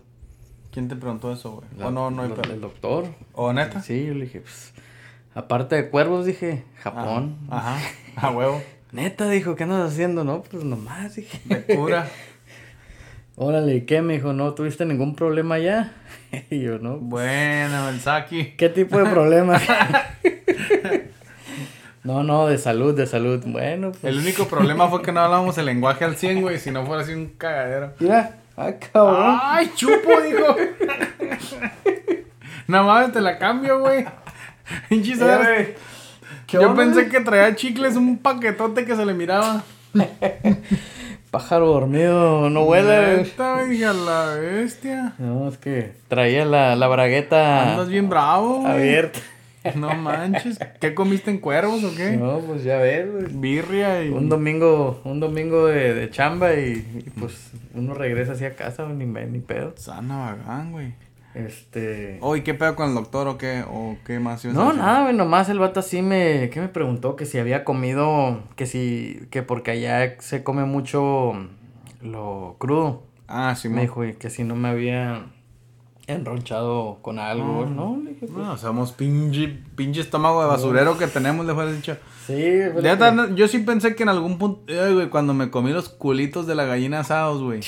¿Quién 0.72 0.88
te 0.88 0.96
preguntó 0.96 1.32
eso, 1.32 1.52
güey? 1.52 1.88
¿O 1.88 1.92
no, 1.92 2.10
no 2.10 2.24
hay 2.24 2.34
El 2.52 2.62
doctor. 2.62 3.06
¿O 3.34 3.54
neta? 3.54 3.82
Sí, 3.82 4.08
yo 4.08 4.16
le 4.16 4.26
dije, 4.26 4.42
pues, 4.42 4.74
aparte 5.36 5.76
de 5.76 5.90
cuervos, 5.90 6.26
dije, 6.26 6.64
Japón. 6.80 7.38
Ajá, 7.50 7.78
a 8.16 8.32
huevo. 8.36 8.62
Neta, 8.92 9.30
dijo, 9.30 9.56
¿qué 9.56 9.64
andas 9.64 9.92
haciendo? 9.92 10.24
No, 10.24 10.42
pues 10.42 10.64
nomás, 10.64 11.16
dije. 11.16 11.40
De 11.46 11.76
cura. 11.76 12.10
Órale, 13.36 13.86
¿qué? 13.86 14.02
Me 14.02 14.14
dijo, 14.14 14.34
¿no 14.34 14.54
tuviste 14.54 14.86
ningún 14.86 15.16
problema 15.16 15.60
ya? 15.60 15.94
y 16.50 16.62
yo, 16.62 16.80
¿no? 16.80 16.98
Bueno, 16.98 17.90
el 17.90 18.00
Saki. 18.00 18.56
¿Qué 18.58 18.70
tipo 18.70 18.98
de 18.98 19.06
problema? 19.06 19.60
No, 22.04 22.24
no, 22.24 22.48
de 22.48 22.58
salud, 22.58 22.96
de 22.96 23.08
salud. 23.08 23.42
Bueno, 23.46 23.92
pues. 23.92 24.04
El 24.04 24.20
único 24.20 24.48
problema 24.48 24.90
fue 24.90 25.02
que 25.02 25.12
no 25.12 25.22
hablábamos 25.22 25.58
el 25.58 25.66
lenguaje 25.66 26.04
al 26.04 26.16
100, 26.16 26.42
güey, 26.42 26.60
si 26.60 26.72
no 26.72 26.86
fuera 26.86 27.04
así 27.04 27.14
un 27.14 27.28
cagadero. 27.38 27.94
Mira, 28.00 28.38
ay, 28.58 28.76
cabrón. 28.92 29.40
¡Ay, 29.42 29.72
chupo, 29.76 30.22
dijo! 30.22 30.56
Nada 32.68 32.84
más 32.84 33.12
te 33.12 33.22
la 33.22 33.38
cambio, 33.38 33.80
güey. 33.80 34.06
Yo 36.48 36.76
pensé 36.76 37.10
que 37.10 37.20
traía 37.22 37.56
chicles 37.56 37.96
un 37.96 38.18
paquetote 38.18 38.86
que 38.86 38.96
se 38.96 39.06
le 39.06 39.14
miraba. 39.14 39.64
pájaro 41.32 41.66
dormido 41.66 42.50
no 42.52 42.64
huele. 42.64 43.22
Esta, 43.22 43.58
la 43.58 44.36
bestia. 44.36 45.14
No, 45.18 45.50
es 45.50 45.58
que 45.58 45.94
traía 46.08 46.46
la, 46.46 46.76
la 46.76 46.88
bragueta. 46.88 47.72
Andas 47.72 47.90
bien 47.90 48.08
bravo. 48.08 48.68
Abierta. 48.68 49.20
No 49.76 49.94
manches. 49.96 50.60
¿Qué 50.80 50.94
comiste 50.94 51.32
en 51.32 51.40
cuervos 51.40 51.84
o 51.84 51.96
qué? 51.96 52.18
No, 52.18 52.40
pues 52.40 52.64
ya 52.64 52.78
ves, 52.78 53.12
güey. 53.12 53.26
Birria 53.34 54.04
y. 54.04 54.10
Un 54.10 54.30
domingo, 54.30 55.02
un 55.04 55.20
domingo 55.20 55.68
de, 55.68 55.94
de 55.94 56.10
chamba 56.10 56.54
y, 56.54 56.86
y, 57.06 57.10
pues 57.20 57.52
uno 57.74 57.94
regresa 57.94 58.34
así 58.34 58.46
a 58.46 58.56
casa, 58.56 58.88
ni, 58.88 59.06
ni 59.06 59.40
pedo. 59.40 59.74
Sana 59.78 60.18
vagán, 60.18 60.72
güey. 60.72 60.94
Este. 61.34 62.20
Oye, 62.22 62.44
¿qué 62.44 62.54
pedo 62.54 62.76
con 62.76 62.90
el 62.90 62.96
doctor 62.96 63.28
o 63.28 63.38
qué? 63.38 63.64
¿O 63.68 63.98
qué 64.06 64.20
más 64.20 64.46
No, 64.46 64.74
nada, 64.74 65.04
güey, 65.04 65.16
nomás 65.16 65.50
el 65.50 65.60
vato 65.60 65.80
así 65.80 66.02
me. 66.02 66.50
¿Qué 66.52 66.62
me 66.62 66.68
preguntó? 66.68 67.16
Que 67.16 67.26
si 67.26 67.40
había 67.40 67.64
comido. 67.64 68.44
Que 68.56 68.66
si. 68.66 69.28
Que 69.32 69.42
porque 69.42 69.72
allá 69.72 70.16
se 70.20 70.44
come 70.44 70.66
mucho 70.66 71.34
lo 72.02 72.56
crudo. 72.60 73.04
Ah, 73.28 73.56
sí, 73.56 73.70
Me 73.70 73.82
dijo, 73.82 74.02
que 74.20 74.30
si 74.30 74.44
no 74.44 74.56
me 74.56 74.70
había 74.70 75.26
enronchado 76.08 76.98
con 77.02 77.18
algo, 77.20 77.66
¿no? 77.66 78.02
Le 78.04 78.12
dije, 78.12 78.28
pues, 78.28 78.46
no, 78.46 78.58
somos 78.58 78.92
pinche, 78.92 79.58
pinche 79.76 80.02
estómago 80.02 80.42
de 80.42 80.48
basurero 80.48 80.98
que 80.98 81.08
tenemos, 81.08 81.46
le 81.46 81.54
fue 81.54 81.72
dicho. 81.74 81.98
Sí, 82.28 82.60
Yo 83.36 83.48
sí 83.48 83.60
pensé 83.60 83.96
que 83.96 84.04
en 84.04 84.10
algún 84.10 84.38
punto, 84.38 84.62
güey, 84.68 85.10
cuando 85.10 85.34
me 85.34 85.50
comí 85.50 85.72
los 85.72 85.90
culitos 85.90 86.48
de 86.48 86.56
la 86.56 86.66
gallina 86.66 87.02
asados, 87.02 87.42
güey. 87.42 87.62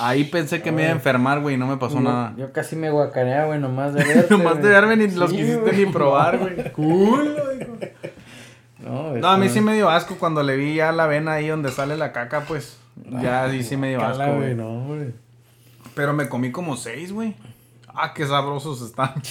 Ahí 0.00 0.24
pensé 0.24 0.62
que 0.62 0.72
me 0.72 0.82
iba 0.82 0.90
a 0.90 0.94
enfermar, 0.94 1.40
güey, 1.40 1.54
y 1.54 1.58
no 1.58 1.66
me 1.66 1.76
pasó 1.76 2.00
nada. 2.00 2.34
Yo 2.36 2.52
casi 2.52 2.76
me 2.76 2.90
guacareaba, 2.90 3.46
güey, 3.48 3.60
nomás 3.60 3.94
de 3.94 4.04
verte. 4.14 4.36
nomás 4.36 4.62
de 4.62 4.68
verme 4.68 4.96
ni 4.96 5.08
los 5.08 5.30
quisiste 5.30 5.72
ni 5.72 5.86
probar, 5.86 6.38
güey. 6.38 6.72
Culo, 6.72 7.34
No, 8.84 9.12
no, 9.14 9.28
a 9.28 9.36
mí 9.36 9.48
sí 9.48 9.60
me 9.60 9.74
dio 9.74 9.90
asco 9.90 10.16
cuando 10.16 10.42
le 10.42 10.56
vi 10.56 10.74
ya 10.74 10.90
la 10.92 11.06
vena 11.06 11.34
ahí 11.34 11.48
donde 11.48 11.70
sale 11.70 11.96
la 11.96 12.12
caca, 12.12 12.42
pues. 12.46 12.78
Ya 13.22 13.50
sí, 13.50 13.62
sí 13.62 13.76
me 13.76 13.90
dio 13.90 14.04
asco, 14.04 14.34
güey. 14.36 14.54
No, 14.54 14.86
güey. 14.86 15.12
Pero 15.94 16.12
me 16.14 16.28
comí 16.28 16.50
como 16.50 16.76
seis, 16.76 17.12
güey. 17.12 17.34
Ah, 17.94 18.12
qué 18.14 18.26
sabrosos 18.26 18.82
están. 18.82 19.14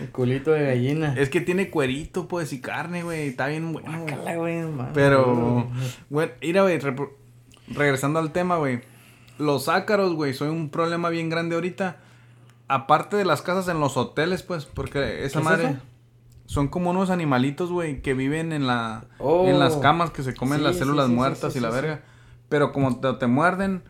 El 0.00 0.10
culito 0.10 0.52
de 0.52 0.64
gallina. 0.64 1.14
Es 1.16 1.28
que 1.28 1.40
tiene 1.40 1.70
cuerito, 1.70 2.28
pues, 2.28 2.52
y 2.52 2.60
carne, 2.60 3.02
güey. 3.02 3.28
Está 3.28 3.48
bien 3.48 3.72
bueno. 3.72 4.06
güey, 4.36 4.64
Pero, 4.94 5.68
güey, 6.08 6.30
mira, 6.40 6.62
güey, 6.62 6.78
regresando 7.68 8.20
al 8.20 8.32
tema, 8.32 8.58
güey. 8.58 8.80
Los 9.38 9.68
ácaros, 9.68 10.14
güey, 10.14 10.34
son 10.34 10.50
un 10.50 10.70
problema 10.70 11.08
bien 11.08 11.28
grande 11.28 11.56
ahorita. 11.56 11.96
Aparte 12.68 13.16
de 13.16 13.24
las 13.24 13.42
casas 13.42 13.68
en 13.68 13.80
los 13.80 13.96
hoteles, 13.96 14.42
pues, 14.42 14.66
porque 14.66 15.24
esa 15.24 15.40
madre... 15.40 15.78
son 16.46 16.68
como 16.68 16.90
unos 16.90 17.10
animalitos, 17.10 17.70
güey, 17.72 18.00
que 18.00 18.14
viven 18.14 18.52
en 18.52 18.66
la... 18.66 19.04
En 19.18 19.58
las 19.58 19.74
oh. 19.74 19.80
camas 19.80 20.10
que 20.10 20.22
se 20.22 20.34
comen 20.34 20.62
las 20.62 20.76
células 20.76 21.08
muertas 21.08 21.56
y 21.56 21.60
la 21.60 21.70
verga. 21.70 22.02
Pero 22.48 22.72
como 22.72 23.00
te 23.00 23.26
muerden 23.26 23.82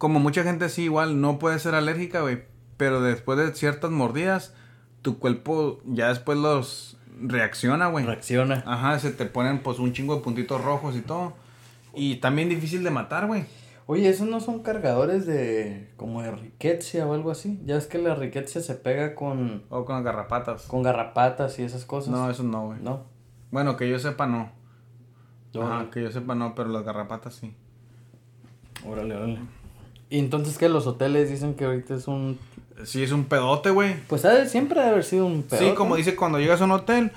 como 0.00 0.18
mucha 0.18 0.42
gente 0.44 0.70
sí, 0.70 0.84
igual 0.84 1.20
no 1.20 1.38
puede 1.38 1.58
ser 1.58 1.74
alérgica, 1.74 2.22
güey. 2.22 2.44
Pero 2.78 3.02
después 3.02 3.38
de 3.38 3.54
ciertas 3.54 3.90
mordidas, 3.90 4.54
tu 5.02 5.18
cuerpo 5.18 5.78
ya 5.84 6.08
después 6.08 6.38
los 6.38 6.96
reacciona, 7.20 7.88
güey. 7.88 8.06
Reacciona. 8.06 8.64
Ajá, 8.66 8.98
se 8.98 9.10
te 9.10 9.26
ponen 9.26 9.58
pues 9.58 9.78
un 9.78 9.92
chingo 9.92 10.16
de 10.16 10.22
puntitos 10.22 10.64
rojos 10.64 10.96
y 10.96 11.02
todo. 11.02 11.34
Y 11.94 12.16
también 12.16 12.48
difícil 12.48 12.82
de 12.82 12.90
matar, 12.90 13.26
güey. 13.26 13.44
Oye, 13.84 14.08
¿esos 14.08 14.26
no 14.26 14.40
son 14.40 14.62
cargadores 14.62 15.26
de 15.26 15.90
como 15.98 16.22
de 16.22 16.30
riqueza 16.30 17.06
o 17.06 17.12
algo 17.12 17.30
así? 17.30 17.60
Ya 17.66 17.76
es 17.76 17.86
que 17.86 17.98
la 17.98 18.14
riqueza 18.14 18.62
se 18.62 18.76
pega 18.76 19.14
con... 19.14 19.64
O 19.68 19.84
con 19.84 20.02
garrapatas. 20.02 20.62
Con 20.62 20.82
garrapatas 20.82 21.58
y 21.58 21.62
esas 21.62 21.84
cosas. 21.84 22.10
No, 22.10 22.30
eso 22.30 22.42
no, 22.42 22.68
güey. 22.68 22.80
No. 22.80 23.04
Bueno, 23.50 23.76
que 23.76 23.86
yo 23.86 23.98
sepa 23.98 24.26
no. 24.26 24.50
Ajá, 25.60 25.90
que 25.90 26.02
yo 26.02 26.10
sepa 26.10 26.34
no, 26.34 26.54
pero 26.54 26.70
las 26.70 26.84
garrapatas 26.84 27.34
sí. 27.34 27.54
Órale, 28.86 29.14
órale. 29.14 29.59
¿Y 30.10 30.18
entonces 30.18 30.58
que 30.58 30.68
los 30.68 30.88
hoteles 30.88 31.30
dicen 31.30 31.54
que 31.54 31.64
ahorita 31.64 31.94
es 31.94 32.08
un... 32.08 32.38
Sí, 32.82 33.02
es 33.02 33.12
un 33.12 33.26
pedote, 33.26 33.70
güey. 33.70 33.94
Pues 34.08 34.24
ha 34.24 34.44
siempre 34.46 34.80
debe 34.80 34.90
haber 34.90 35.04
sido 35.04 35.24
un 35.24 35.44
pedote. 35.44 35.70
Sí, 35.70 35.74
como 35.76 35.94
dice, 35.94 36.16
cuando 36.16 36.40
llegas 36.40 36.60
a 36.60 36.64
un 36.64 36.72
hotel, 36.72 37.12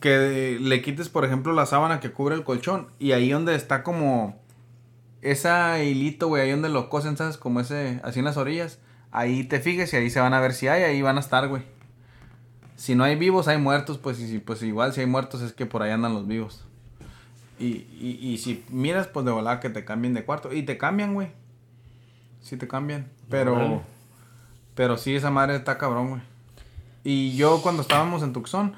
que 0.00 0.58
le 0.60 0.82
quites, 0.82 1.08
por 1.08 1.24
ejemplo, 1.24 1.52
la 1.52 1.66
sábana 1.66 2.00
que 2.00 2.10
cubre 2.10 2.34
el 2.34 2.42
colchón. 2.42 2.88
Y 2.98 3.12
ahí 3.12 3.30
donde 3.30 3.54
está 3.54 3.84
como... 3.84 4.42
Esa 5.22 5.82
hilito, 5.82 6.26
güey, 6.28 6.42
ahí 6.42 6.50
donde 6.50 6.68
lo 6.68 6.90
cosen, 6.90 7.16
¿sabes? 7.16 7.38
Como 7.38 7.60
ese, 7.60 8.00
así 8.02 8.18
en 8.18 8.24
las 8.24 8.36
orillas. 8.36 8.80
Ahí 9.12 9.44
te 9.44 9.60
fijes 9.60 9.92
y 9.92 9.96
ahí 9.96 10.10
se 10.10 10.20
van 10.20 10.34
a 10.34 10.40
ver 10.40 10.52
si 10.52 10.66
hay, 10.66 10.82
ahí 10.82 11.00
van 11.00 11.16
a 11.16 11.20
estar, 11.20 11.46
güey. 11.46 11.62
Si 12.74 12.96
no 12.96 13.04
hay 13.04 13.14
vivos, 13.14 13.46
hay 13.46 13.58
muertos, 13.58 13.98
pues, 13.98 14.20
y 14.20 14.38
pues 14.40 14.62
igual 14.62 14.92
si 14.92 15.00
hay 15.00 15.06
muertos 15.06 15.40
es 15.42 15.52
que 15.52 15.64
por 15.64 15.82
ahí 15.82 15.92
andan 15.92 16.12
los 16.12 16.26
vivos. 16.26 16.64
Y, 17.60 17.86
y, 17.98 18.18
y 18.20 18.38
si 18.38 18.64
miras, 18.68 19.06
pues 19.06 19.24
de 19.24 19.32
volada 19.32 19.60
que 19.60 19.70
te 19.70 19.84
cambien 19.84 20.12
de 20.12 20.24
cuarto. 20.24 20.52
Y 20.52 20.64
te 20.64 20.76
cambian, 20.76 21.14
güey 21.14 21.28
sí 22.44 22.56
te 22.56 22.68
cambian. 22.68 23.10
Pero, 23.28 23.82
pero 24.76 24.96
sí, 24.96 25.16
esa 25.16 25.30
madre 25.30 25.56
está 25.56 25.78
cabrón, 25.78 26.10
güey. 26.10 26.22
Y 27.02 27.36
yo 27.36 27.60
cuando 27.62 27.82
estábamos 27.82 28.22
en 28.22 28.32
Tucson, 28.32 28.74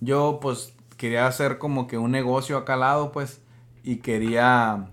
yo 0.00 0.38
pues 0.40 0.72
quería 0.96 1.26
hacer 1.26 1.58
como 1.58 1.86
que 1.86 1.98
un 1.98 2.10
negocio 2.10 2.56
acá 2.56 2.74
al 2.74 2.80
lado, 2.80 3.12
pues, 3.12 3.40
y 3.82 3.96
quería 3.96 4.88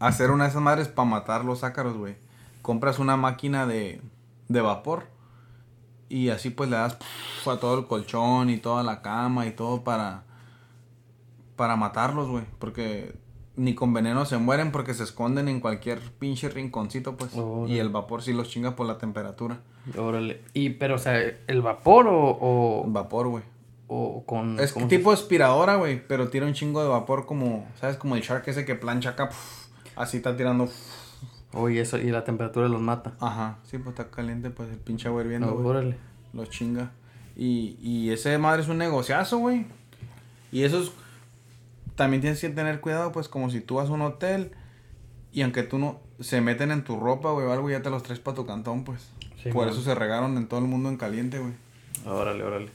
hacer 0.00 0.30
una 0.30 0.44
de 0.44 0.50
esas 0.50 0.62
madres 0.62 0.88
para 0.88 1.08
matar 1.08 1.44
los 1.44 1.62
ácaros, 1.62 1.96
güey. 1.96 2.16
Compras 2.62 2.98
una 2.98 3.16
máquina 3.16 3.66
de, 3.66 4.00
de 4.48 4.60
vapor 4.60 5.06
y 6.08 6.28
así 6.28 6.50
pues 6.50 6.68
le 6.68 6.76
das 6.76 6.96
a 7.46 7.56
todo 7.56 7.78
el 7.78 7.86
colchón 7.86 8.50
y 8.50 8.58
toda 8.58 8.82
la 8.82 9.00
cama 9.02 9.46
y 9.46 9.52
todo 9.52 9.82
para 9.82 10.24
para 11.56 11.76
matarlos, 11.76 12.28
güey, 12.28 12.44
porque 12.58 13.14
ni 13.62 13.74
con 13.76 13.94
veneno 13.94 14.24
se 14.24 14.38
mueren 14.38 14.72
porque 14.72 14.92
se 14.92 15.04
esconden 15.04 15.48
en 15.48 15.60
cualquier 15.60 16.00
pinche 16.18 16.48
rinconcito, 16.48 17.16
pues. 17.16 17.30
Y 17.68 17.78
el 17.78 17.90
vapor 17.90 18.22
sí 18.22 18.32
los 18.32 18.48
chinga 18.48 18.74
por 18.74 18.86
la 18.86 18.98
temperatura. 18.98 19.60
Órale. 19.96 20.42
Y, 20.52 20.70
pero, 20.70 20.96
o 20.96 20.98
sea, 20.98 21.20
¿el 21.46 21.62
vapor 21.62 22.06
o...? 22.10 22.84
Vapor, 22.88 23.28
güey. 23.28 23.44
O 23.86 24.24
con... 24.26 24.58
Es 24.58 24.74
tipo 24.88 25.12
aspiradora, 25.12 25.76
güey, 25.76 26.04
pero 26.06 26.28
tira 26.28 26.44
un 26.46 26.54
chingo 26.54 26.82
de 26.82 26.88
vapor 26.88 27.24
como, 27.24 27.68
¿sabes? 27.80 27.96
Como 27.96 28.16
el 28.16 28.22
shark 28.22 28.48
ese 28.48 28.64
que 28.64 28.74
plancha 28.74 29.10
acá, 29.10 29.30
así 29.94 30.16
está 30.16 30.36
tirando... 30.36 30.68
Oye, 31.54 31.82
eso, 31.82 31.98
y 31.98 32.10
la 32.10 32.24
temperatura 32.24 32.68
los 32.68 32.80
mata. 32.80 33.12
Ajá, 33.20 33.58
sí, 33.64 33.78
pues 33.78 33.90
está 33.90 34.10
caliente, 34.10 34.50
pues 34.50 34.70
el 34.70 34.78
pinche 34.78 35.06
agua 35.06 35.22
hirviendo, 35.22 35.54
órale. 35.54 35.98
Los 36.32 36.50
chinga. 36.50 36.90
Y, 37.36 37.76
y 37.80 38.10
ese 38.10 38.36
madre 38.38 38.62
es 38.62 38.68
un 38.68 38.78
negociazo, 38.78 39.38
güey. 39.38 39.66
Y 40.50 40.64
eso 40.64 40.80
es 40.80 40.90
también 41.94 42.20
tienes 42.20 42.40
que 42.40 42.48
tener 42.48 42.80
cuidado, 42.80 43.12
pues, 43.12 43.28
como 43.28 43.50
si 43.50 43.60
tú 43.60 43.76
vas 43.76 43.88
a 43.88 43.92
un 43.92 44.02
hotel 44.02 44.52
y 45.32 45.42
aunque 45.42 45.62
tú 45.62 45.78
no 45.78 46.00
se 46.20 46.40
meten 46.40 46.70
en 46.70 46.84
tu 46.84 46.98
ropa, 46.98 47.30
güey, 47.32 47.46
o 47.46 47.52
algo, 47.52 47.70
ya 47.70 47.82
te 47.82 47.90
los 47.90 48.02
traes 48.02 48.20
para 48.20 48.34
tu 48.34 48.46
cantón, 48.46 48.84
pues. 48.84 49.10
Por 49.52 49.68
eso 49.68 49.82
se 49.82 49.94
regaron 49.94 50.36
en 50.36 50.46
todo 50.46 50.60
el 50.60 50.66
mundo 50.66 50.88
en 50.88 50.96
caliente, 50.96 51.38
güey. 51.38 51.52
Órale, 52.06 52.44
órale. 52.44 52.68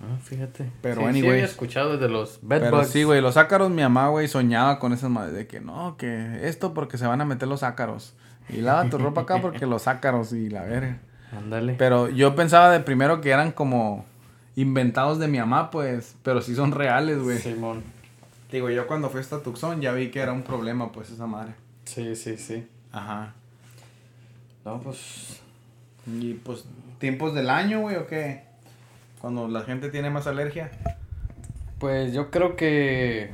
Ah, 0.00 0.16
fíjate. 0.22 0.70
Pero, 0.80 1.02
sí, 1.02 1.06
anyway. 1.06 1.22
Sí 1.22 1.28
había 1.28 1.44
escuchado 1.44 1.92
desde 1.92 2.08
los 2.08 2.38
bed 2.40 2.60
Pero 2.60 2.84
sí, 2.84 3.02
güey, 3.02 3.20
los 3.20 3.36
ácaros, 3.36 3.70
mi 3.70 3.82
mamá, 3.82 4.08
güey, 4.08 4.28
soñaba 4.28 4.78
con 4.78 4.92
esas 4.92 5.10
madres 5.10 5.34
de 5.34 5.46
que 5.46 5.60
no, 5.60 5.96
que 5.98 6.48
esto 6.48 6.72
porque 6.72 6.96
se 6.96 7.06
van 7.06 7.20
a 7.20 7.24
meter 7.24 7.48
los 7.48 7.62
ácaros. 7.62 8.14
Y 8.48 8.62
lava 8.62 8.88
tu 8.88 8.98
ropa 8.98 9.22
acá 9.22 9.40
porque 9.40 9.66
los 9.66 9.86
ácaros 9.86 10.32
y 10.32 10.48
la 10.48 10.62
verga. 10.62 10.98
Ándale. 11.36 11.74
Pero 11.74 12.08
yo 12.08 12.34
pensaba 12.34 12.70
de 12.70 12.80
primero 12.80 13.20
que 13.20 13.30
eran 13.30 13.52
como 13.52 14.04
inventados 14.56 15.18
de 15.18 15.28
mi 15.28 15.38
mamá, 15.38 15.70
pues, 15.70 16.16
pero 16.22 16.40
sí 16.40 16.54
son 16.54 16.72
reales, 16.72 17.22
güey. 17.22 17.38
Simón. 17.38 17.82
Digo, 18.50 18.70
yo 18.70 18.86
cuando 18.86 19.10
fui 19.10 19.20
hasta 19.20 19.42
Tucson 19.42 19.80
ya 19.80 19.92
vi 19.92 20.10
que 20.10 20.20
era 20.20 20.32
un 20.32 20.42
problema, 20.42 20.92
pues, 20.92 21.10
esa 21.10 21.26
madre. 21.26 21.54
Sí, 21.84 22.16
sí, 22.16 22.36
sí. 22.36 22.66
Ajá. 22.92 23.34
No, 24.64 24.80
pues... 24.80 25.40
Y, 26.06 26.34
pues, 26.34 26.64
¿tiempos 26.98 27.34
del 27.34 27.50
año, 27.50 27.80
güey, 27.80 27.96
o 27.96 28.06
qué? 28.06 28.44
Cuando 29.20 29.48
la 29.48 29.62
gente 29.62 29.90
tiene 29.90 30.10
más 30.10 30.26
alergia. 30.26 30.70
Pues 31.78 32.12
yo 32.12 32.30
creo 32.30 32.56
que... 32.56 33.32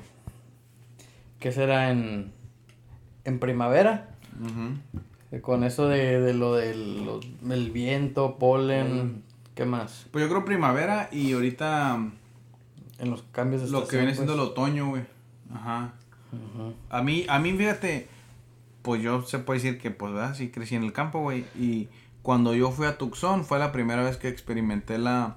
Que 1.41 1.53
será 1.53 1.91
en... 1.91 2.33
En 3.25 3.39
primavera. 3.39 4.09
Con 5.43 5.65
eso 5.65 5.89
de, 5.89 6.21
de 6.21 6.35
lo 6.35 6.55
del 6.55 7.09
el 7.51 7.71
viento, 7.71 8.39
polen, 8.39 9.23
¿qué 9.55 9.65
más? 9.65 10.07
Pues 10.11 10.25
yo 10.25 10.29
creo 10.29 10.45
primavera 10.45 11.09
y 11.13 11.33
ahorita 11.33 12.11
en 12.99 13.11
los 13.11 13.23
cambios 13.33 13.63
de 13.63 13.71
Lo 13.71 13.87
que 13.87 13.97
viene 13.97 14.15
siendo 14.15 14.33
el 14.33 14.39
pues. 14.39 14.51
otoño, 14.51 14.89
güey. 14.89 15.05
Ajá. 15.53 15.95
A 16.91 17.03
mí, 17.03 17.25
a 17.29 17.39
mí, 17.39 17.53
fíjate, 17.53 18.09
pues 18.83 19.03
yo 19.03 19.23
se 19.23 19.39
puede 19.39 19.61
decir 19.61 19.79
que, 19.81 19.91
pues, 19.91 20.13
¿verdad? 20.13 20.35
Sí 20.35 20.51
crecí 20.51 20.75
en 20.75 20.85
el 20.85 20.93
campo, 20.93 21.21
güey. 21.21 21.45
Y 21.59 21.89
cuando 22.23 22.55
yo 22.55 22.71
fui 22.71 22.87
a 22.87 22.99
Tucson, 22.99 23.45
fue 23.45 23.59
la 23.59 23.73
primera 23.73 24.03
vez 24.03 24.17
que 24.17 24.29
experimenté 24.29 24.99
la, 24.99 25.37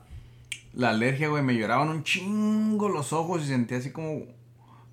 la 0.73 0.89
alergia, 0.89 1.29
güey. 1.29 1.43
Me 1.43 1.55
lloraban 1.55 1.89
un 1.89 2.03
chingo 2.03 2.89
los 2.89 3.13
ojos 3.13 3.43
y 3.43 3.47
sentía 3.47 3.77
así 3.77 3.91
como, 3.91 4.23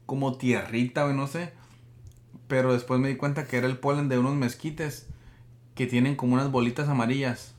como 0.04 0.36
tierrita, 0.36 1.04
güey, 1.04 1.16
no 1.16 1.26
sé. 1.26 1.52
Pero 2.48 2.72
después 2.72 3.00
me 3.00 3.08
di 3.08 3.16
cuenta 3.16 3.46
que 3.46 3.56
era 3.56 3.66
el 3.66 3.78
polen 3.78 4.08
de 4.08 4.18
unos 4.18 4.34
mezquites 4.34 5.08
que 5.74 5.86
tienen 5.86 6.16
como 6.16 6.34
unas 6.34 6.50
bolitas 6.50 6.88
amarillas. 6.88 7.54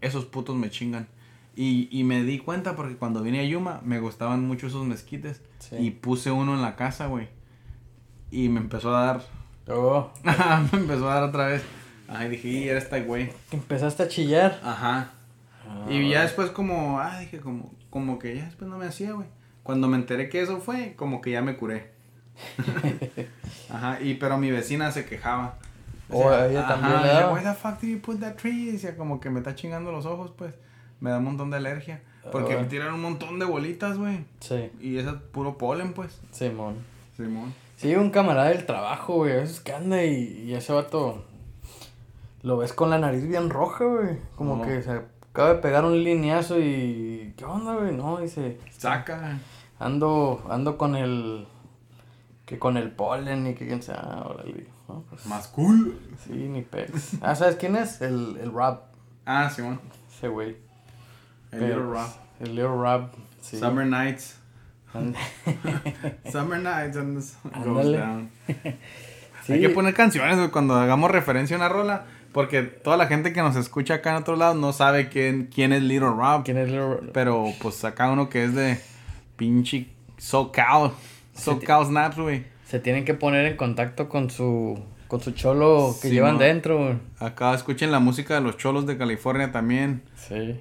Esos 0.00 0.26
putos 0.26 0.54
me 0.56 0.70
chingan. 0.70 1.08
Y, 1.56 1.88
y 1.90 2.04
me 2.04 2.22
di 2.22 2.38
cuenta 2.38 2.76
porque 2.76 2.96
cuando 2.96 3.22
vine 3.22 3.40
a 3.40 3.44
Yuma 3.44 3.80
me 3.84 4.00
gustaban 4.00 4.46
mucho 4.46 4.68
esos 4.68 4.86
mezquites. 4.86 5.42
Y 5.78 5.90
puse 5.90 6.30
uno 6.30 6.54
en 6.54 6.62
la 6.62 6.76
casa, 6.76 7.06
güey. 7.06 7.28
Y 8.30 8.48
me 8.48 8.60
empezó 8.60 8.94
a 8.94 9.04
dar. 9.04 9.22
Oh. 9.72 10.10
me 10.24 10.78
empezó 10.80 11.08
a 11.08 11.14
dar 11.14 11.22
otra 11.22 11.46
vez. 11.46 11.62
Ay, 12.08 12.28
dije, 12.28 12.48
y 12.48 12.68
era 12.68 12.78
este 12.78 13.02
güey. 13.02 13.30
Empezaste 13.52 14.02
a 14.02 14.08
chillar. 14.08 14.60
Ajá. 14.64 15.12
Y 15.88 16.10
ya 16.10 16.22
después 16.22 16.50
como, 16.50 16.98
ah, 16.98 17.20
dije, 17.20 17.38
como, 17.38 17.72
como 17.88 18.18
que 18.18 18.36
ya 18.36 18.46
después 18.46 18.68
no 18.68 18.78
me 18.78 18.86
hacía, 18.86 19.12
güey. 19.12 19.28
Cuando 19.62 19.86
me 19.86 19.96
enteré 19.96 20.28
que 20.28 20.40
eso 20.40 20.60
fue, 20.60 20.94
como 20.96 21.20
que 21.20 21.30
ya 21.30 21.42
me 21.42 21.56
curé. 21.56 21.92
Ajá, 23.70 24.00
y 24.00 24.14
pero 24.14 24.38
mi 24.38 24.50
vecina 24.50 24.90
se 24.90 25.04
quejaba. 25.04 25.58
O 26.08 26.24
oh, 26.24 26.44
ella 26.44 26.66
también 26.66 27.02
le 27.02 27.08
daba. 27.08 27.32
Why 27.32 27.44
the 27.44 27.54
fuck 27.54 27.80
did 27.80 27.90
you 27.90 28.00
put 28.00 28.18
that 28.20 28.36
tree? 28.36 28.72
Decía 28.72 28.96
como 28.96 29.20
que 29.20 29.30
me 29.30 29.38
está 29.38 29.54
chingando 29.54 29.92
los 29.92 30.06
ojos, 30.06 30.32
pues. 30.36 30.54
Me 31.00 31.10
da 31.10 31.18
un 31.18 31.24
montón 31.24 31.50
de 31.50 31.56
alergia. 31.56 32.02
Porque 32.30 32.56
me 32.56 32.64
tiran 32.64 32.94
un 32.94 33.00
montón 33.00 33.38
de 33.38 33.46
bolitas, 33.46 33.96
güey. 33.98 34.24
Sí. 34.40 34.70
Y 34.80 34.98
eso 34.98 35.10
es 35.10 35.16
puro 35.16 35.56
polen, 35.56 35.94
pues. 35.94 36.20
Simón. 36.30 36.76
Simón. 37.16 37.54
Sí, 37.76 37.94
un 37.96 38.10
camarada 38.10 38.50
del 38.50 38.66
trabajo, 38.66 39.14
güey. 39.14 39.32
A 39.32 39.36
veces 39.36 39.60
que 39.60 39.72
anda 39.72 40.04
y, 40.04 40.44
y 40.44 40.54
ese 40.54 40.72
vato 40.72 41.24
lo 42.42 42.58
ves 42.58 42.72
con 42.72 42.90
la 42.90 42.98
nariz 42.98 43.26
bien 43.26 43.50
roja, 43.50 43.84
güey. 43.84 44.18
Como 44.36 44.62
que 44.62 44.82
se 44.82 44.90
acaba 45.32 45.54
de 45.54 45.60
pegar 45.60 45.84
un 45.84 46.02
lineazo 46.02 46.58
y. 46.58 47.32
¿Qué 47.36 47.44
onda, 47.44 47.74
güey? 47.74 47.94
No, 47.94 48.18
dice. 48.18 48.58
Saca. 48.70 49.38
Ando, 49.78 50.42
ando 50.50 50.76
con 50.76 50.94
el. 50.94 51.46
Que 52.44 52.58
con 52.58 52.76
el 52.76 52.90
polen 52.90 53.46
y 53.46 53.54
que 53.54 53.66
quién 53.66 53.82
sea. 53.82 54.24
Órale. 54.26 54.66
Pues, 55.08 55.26
Más 55.26 55.48
cool. 55.48 55.98
Sí, 56.26 56.32
ni 56.32 56.62
pex. 56.62 57.18
Ah, 57.22 57.34
¿sabes 57.34 57.56
quién 57.56 57.76
es? 57.76 58.00
El, 58.00 58.36
el 58.40 58.52
Rob. 58.52 58.80
Ah, 59.24 59.48
sí, 59.48 59.62
bueno. 59.62 59.80
Ese 60.10 60.28
güey. 60.28 60.56
El 61.52 61.60
Little 61.60 61.76
Rob. 61.76 62.08
El 62.40 62.48
Little 62.50 62.68
Rob. 62.68 63.10
Sí. 63.40 63.58
Summer 63.58 63.86
Nights. 63.86 64.36
Summer 66.32 66.58
Nights 66.58 66.96
and 66.96 67.22
goes 67.64 67.92
down. 67.92 68.30
Hay 69.48 69.60
que 69.60 69.70
poner 69.70 69.94
canciones, 69.94 70.48
cuando 70.50 70.74
hagamos 70.74 71.10
referencia 71.10 71.56
a 71.56 71.58
una 71.58 71.68
rola 71.68 72.06
porque 72.32 72.62
toda 72.62 72.96
la 72.96 73.06
gente 73.06 73.32
que 73.32 73.42
nos 73.42 73.56
escucha 73.56 73.94
acá 73.94 74.10
en 74.10 74.16
otro 74.16 74.36
lado 74.36 74.54
no 74.54 74.72
sabe 74.72 75.08
quién, 75.08 75.48
quién 75.52 75.72
es 75.72 75.82
Little 75.82 76.10
Rob. 76.10 76.44
¿Quién 76.44 76.58
es 76.58 76.68
Little 76.68 76.86
Rob? 76.86 77.10
Pero 77.12 77.46
pues 77.60 77.84
acá 77.84 78.10
uno 78.10 78.28
que 78.28 78.44
es 78.44 78.54
de 78.54 78.78
pinche 79.36 79.88
SoCal. 80.18 80.92
SoCal 81.34 81.86
Snaps, 81.86 82.18
güey. 82.18 82.44
Se 82.64 82.78
tienen 82.78 83.04
que 83.04 83.14
poner 83.14 83.46
en 83.46 83.56
contacto 83.56 84.08
con 84.08 84.30
su 84.30 84.78
con 85.08 85.20
su 85.20 85.32
cholo 85.32 85.96
que 86.00 86.10
llevan 86.10 86.38
dentro. 86.38 87.00
Acá 87.18 87.52
escuchen 87.52 87.90
la 87.90 87.98
música 87.98 88.34
de 88.34 88.42
los 88.42 88.56
cholos 88.56 88.86
de 88.86 88.96
California 88.96 89.50
también. 89.50 90.04
Sí. 90.14 90.60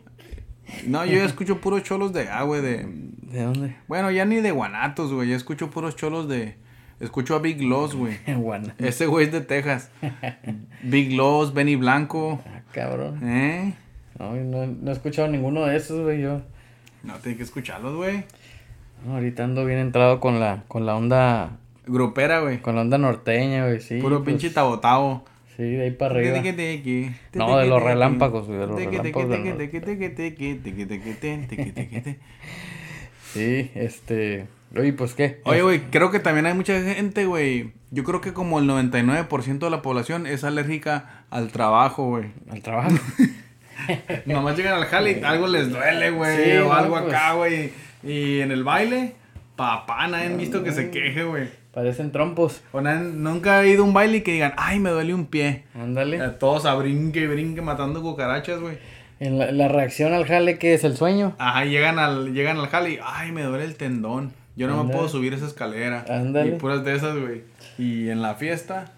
No, 0.85 1.05
yo 1.05 1.17
ya 1.17 1.25
escucho 1.25 1.59
puros 1.59 1.83
cholos 1.83 2.13
de 2.13 2.29
ah, 2.29 2.43
güey, 2.43 2.61
de... 2.61 2.85
¿De 2.87 3.43
dónde? 3.43 3.75
Bueno, 3.87 4.11
ya 4.11 4.25
ni 4.25 4.37
de 4.37 4.51
Guanatos, 4.51 5.13
güey. 5.13 5.29
Ya 5.29 5.35
escucho 5.35 5.69
puros 5.69 5.95
cholos 5.95 6.27
de... 6.27 6.55
Escucho 6.99 7.35
a 7.35 7.39
Big 7.39 7.61
Loss, 7.61 7.95
güey. 7.95 8.17
Ese 8.77 9.05
güey 9.05 9.27
es 9.27 9.31
de 9.31 9.41
Texas. 9.41 9.89
Big 10.83 11.13
Loss, 11.13 11.53
Benny 11.53 11.75
Blanco. 11.75 12.41
Ah, 12.45 12.61
cabrón. 12.71 13.21
¿Eh? 13.23 13.73
No, 14.17 14.35
no, 14.35 14.91
he 14.91 14.93
escuchado 14.93 15.29
ninguno 15.29 15.65
de 15.65 15.77
esos, 15.77 16.01
güey, 16.01 16.21
yo. 16.21 16.41
No, 17.03 17.13
tienes 17.15 17.37
que 17.37 17.43
escucharlos, 17.43 17.95
güey. 17.95 18.25
ahorita 19.07 19.45
ando 19.45 19.65
bien 19.65 19.79
entrado 19.79 20.19
con 20.19 20.39
la, 20.39 20.63
con 20.67 20.85
la 20.85 20.95
onda... 20.95 21.57
Grupera, 21.87 22.41
güey. 22.41 22.61
Con 22.61 22.75
la 22.75 22.81
onda 22.81 22.97
norteña, 22.97 23.65
güey, 23.65 23.79
sí. 23.79 23.99
Puro 23.99 24.17
pues. 24.17 24.27
pinche 24.27 24.49
tabotabo. 24.49 25.23
Sí, 25.59 25.71
de 25.71 25.83
ahí 25.83 25.91
para 25.91 26.15
arriba. 26.15 26.37
No, 27.33 27.57
de 27.57 27.67
los 27.67 27.83
relámpagos, 27.83 28.47
de 28.47 28.59
los 28.59 28.69
relámpagos. 28.69 29.27
Sí, 33.33 33.69
este... 33.75 34.47
Oye, 34.73 34.93
pues 34.93 35.15
qué. 35.15 35.41
Oye, 35.43 35.61
güey, 35.61 35.81
creo 35.91 36.11
que 36.11 36.19
también 36.19 36.45
hay 36.45 36.53
mucha 36.53 36.81
gente, 36.81 37.25
güey. 37.25 37.73
Yo 37.91 38.05
creo 38.05 38.21
que 38.21 38.31
como 38.31 38.59
el 38.59 38.69
99% 38.69 39.59
de 39.59 39.69
la 39.69 39.81
población 39.81 40.27
es 40.27 40.45
alérgica 40.45 41.25
al 41.29 41.51
trabajo, 41.51 42.05
güey. 42.05 42.31
¿Al 42.49 42.61
trabajo? 42.61 42.95
Nomás 44.25 44.55
llegan 44.55 44.75
al 44.75 44.85
jale 44.85 45.19
y 45.19 45.23
algo 45.25 45.47
les 45.47 45.69
duele, 45.69 46.11
güey. 46.11 46.57
o 46.59 46.71
algo 46.71 46.95
acá, 46.95 47.33
pues. 47.35 47.73
güey. 48.01 48.15
Y 48.15 48.39
en 48.39 48.51
el 48.51 48.63
baile, 48.63 49.15
papá, 49.57 50.07
nadie 50.07 50.27
han 50.27 50.37
visto 50.37 50.63
que 50.63 50.71
se 50.71 50.89
queje, 50.89 51.25
güey. 51.25 51.49
Parecen 51.73 52.11
trompos. 52.11 52.61
O 52.71 52.81
nunca 52.81 53.59
ha 53.59 53.67
ido 53.67 53.83
a 53.83 53.85
un 53.85 53.93
baile 53.93 54.17
y 54.17 54.21
que 54.21 54.33
digan, 54.33 54.53
ay, 54.57 54.79
me 54.79 54.89
duele 54.89 55.13
un 55.13 55.27
pie. 55.27 55.63
Ándale. 55.75 56.17
todos 56.39 56.65
a 56.65 56.73
brinque, 56.75 57.27
brinque, 57.27 57.61
matando 57.61 58.01
cucarachas, 58.01 58.59
güey. 58.59 58.77
En 59.19 59.57
la, 59.57 59.67
reacción 59.67 60.13
al 60.13 60.25
jale, 60.25 60.57
¿qué 60.57 60.73
es 60.73 60.83
el 60.85 60.95
sueño? 60.95 61.35
Ajá, 61.39 61.65
llegan 61.65 61.99
al, 61.99 62.33
llegan 62.33 62.57
al 62.57 62.67
jale 62.67 62.91
y, 62.91 62.99
ay, 63.03 63.31
me 63.31 63.43
duele 63.43 63.65
el 63.65 63.75
tendón. 63.75 64.33
Yo 64.55 64.67
no 64.67 64.83
me 64.83 64.91
puedo 64.91 65.07
subir 65.07 65.33
esa 65.33 65.45
escalera. 65.45 66.05
Ándale. 66.09 66.55
Y 66.55 66.57
puras 66.57 66.83
de 66.83 66.95
esas, 66.95 67.17
güey. 67.17 67.43
Y 67.77 68.09
en 68.09 68.21
la 68.21 68.35
fiesta. 68.35 68.91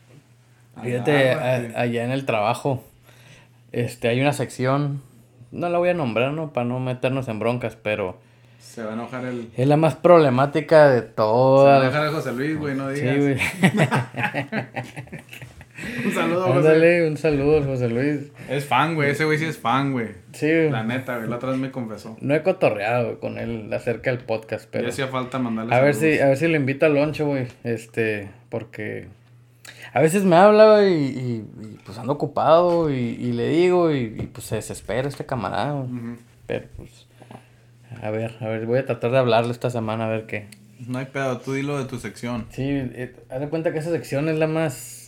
Fíjate, 0.81 1.31
allá 1.31 2.03
en 2.03 2.12
el 2.12 2.25
trabajo, 2.25 2.84
este, 3.71 4.07
hay 4.07 4.21
una 4.21 4.34
sección, 4.34 5.01
no 5.51 5.69
la 5.69 5.77
voy 5.77 5.89
a 5.89 5.93
nombrar, 5.93 6.31
¿no? 6.31 6.53
Para 6.53 6.65
no 6.65 6.79
meternos 6.79 7.27
en 7.27 7.39
broncas, 7.39 7.75
pero... 7.75 8.19
Se 8.62 8.84
va 8.84 8.91
a 8.91 8.93
enojar 8.93 9.26
el... 9.26 9.50
Es 9.58 9.67
la 9.67 9.76
más 9.76 9.95
problemática 9.95 10.89
de 10.89 11.02
todas. 11.02 11.65
Se 11.65 11.69
va 11.69 11.78
a 11.78 11.82
enojar 11.84 12.06
el 12.08 12.13
José 12.13 12.32
Luis, 12.32 12.58
güey, 12.58 12.76
no 12.76 12.88
digas. 12.89 13.15
Sí, 13.15 13.19
güey. 13.19 13.36
un 16.06 16.12
saludo, 16.13 16.41
José. 16.43 16.58
Ándale, 16.58 17.10
un 17.10 17.17
saludo, 17.17 17.63
José 17.63 17.89
Luis. 17.89 18.32
Es 18.47 18.63
fan, 18.65 18.95
güey. 18.95 19.10
Ese 19.10 19.26
güey 19.26 19.39
sí 19.39 19.45
es 19.45 19.58
fan, 19.58 19.91
güey. 19.91 20.10
Sí. 20.32 20.69
La 20.69 20.84
neta, 20.84 21.17
güey. 21.17 21.28
La 21.28 21.36
otra 21.36 21.50
vez 21.50 21.60
me 21.60 21.71
confesó. 21.71 22.15
No 22.21 22.34
he 22.34 22.43
cotorreado 22.43 23.19
con 23.19 23.38
él 23.39 23.69
acerca 23.74 24.10
del 24.12 24.19
podcast, 24.19 24.69
pero... 24.71 24.86
Ya 24.86 24.91
hacía 24.91 25.08
falta 25.08 25.38
mandarle 25.38 25.76
A 25.76 25.82
ver 25.82 25.93
si, 25.93 26.19
a 26.19 26.28
ver 26.28 26.38
si 26.38 26.47
le 26.47 26.56
invito 26.56 26.86
al 26.86 26.93
loncho, 26.93 27.26
güey. 27.26 27.47
Este, 27.63 28.30
porque... 28.50 29.10
A 29.91 30.00
veces 30.00 30.24
me 30.24 30.38
habla, 30.38 30.88
y, 30.88 30.93
y, 30.93 31.45
pues 31.84 31.97
ando 31.97 32.13
ocupado 32.13 32.89
y, 32.89 32.93
y 32.93 33.34
le 33.34 33.50
digo 33.50 33.91
y, 33.91 34.30
pues 34.34 34.47
se 34.47 34.56
desespera 34.56 35.10
este 35.10 35.26
camarada, 35.26 35.84
Pero 36.47 36.67
pues... 36.78 37.11
A 38.01 38.10
ver, 38.10 38.38
a 38.39 38.47
ver, 38.47 38.65
voy 38.65 38.80
a 38.80 38.86
tratar 38.86 39.12
de 39.12 39.17
hablarle 39.17 39.51
esta 39.51 39.69
semana 39.69 40.06
a 40.06 40.10
ver 40.10 40.25
qué. 40.25 40.47
No 40.88 40.99
hay 40.99 41.06
pedo, 41.06 41.39
tú 41.39 41.54
dilo 41.54 41.77
de 41.77 41.86
tu 41.86 41.99
sección. 41.99 42.47
Sí, 42.51 42.63
eh, 42.63 43.15
haz 43.30 43.39
de 43.39 43.49
cuenta 43.49 43.71
que 43.71 43.80
esa 43.80 43.91
sección 43.91 44.30
es 44.30 44.38
la 44.38 44.47
más 44.47 45.01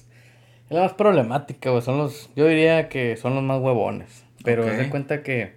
es 0.69 0.71
la 0.71 0.81
más 0.81 0.93
problemática, 0.93 1.69
güey. 1.69 1.81
Son 1.81 1.97
los. 1.97 2.29
Yo 2.35 2.47
diría 2.47 2.89
que 2.89 3.17
son 3.17 3.35
los 3.35 3.43
más 3.43 3.61
huevones. 3.61 4.23
Pero 4.43 4.65
okay. 4.65 4.89
cuenta 4.89 5.23
que. 5.23 5.55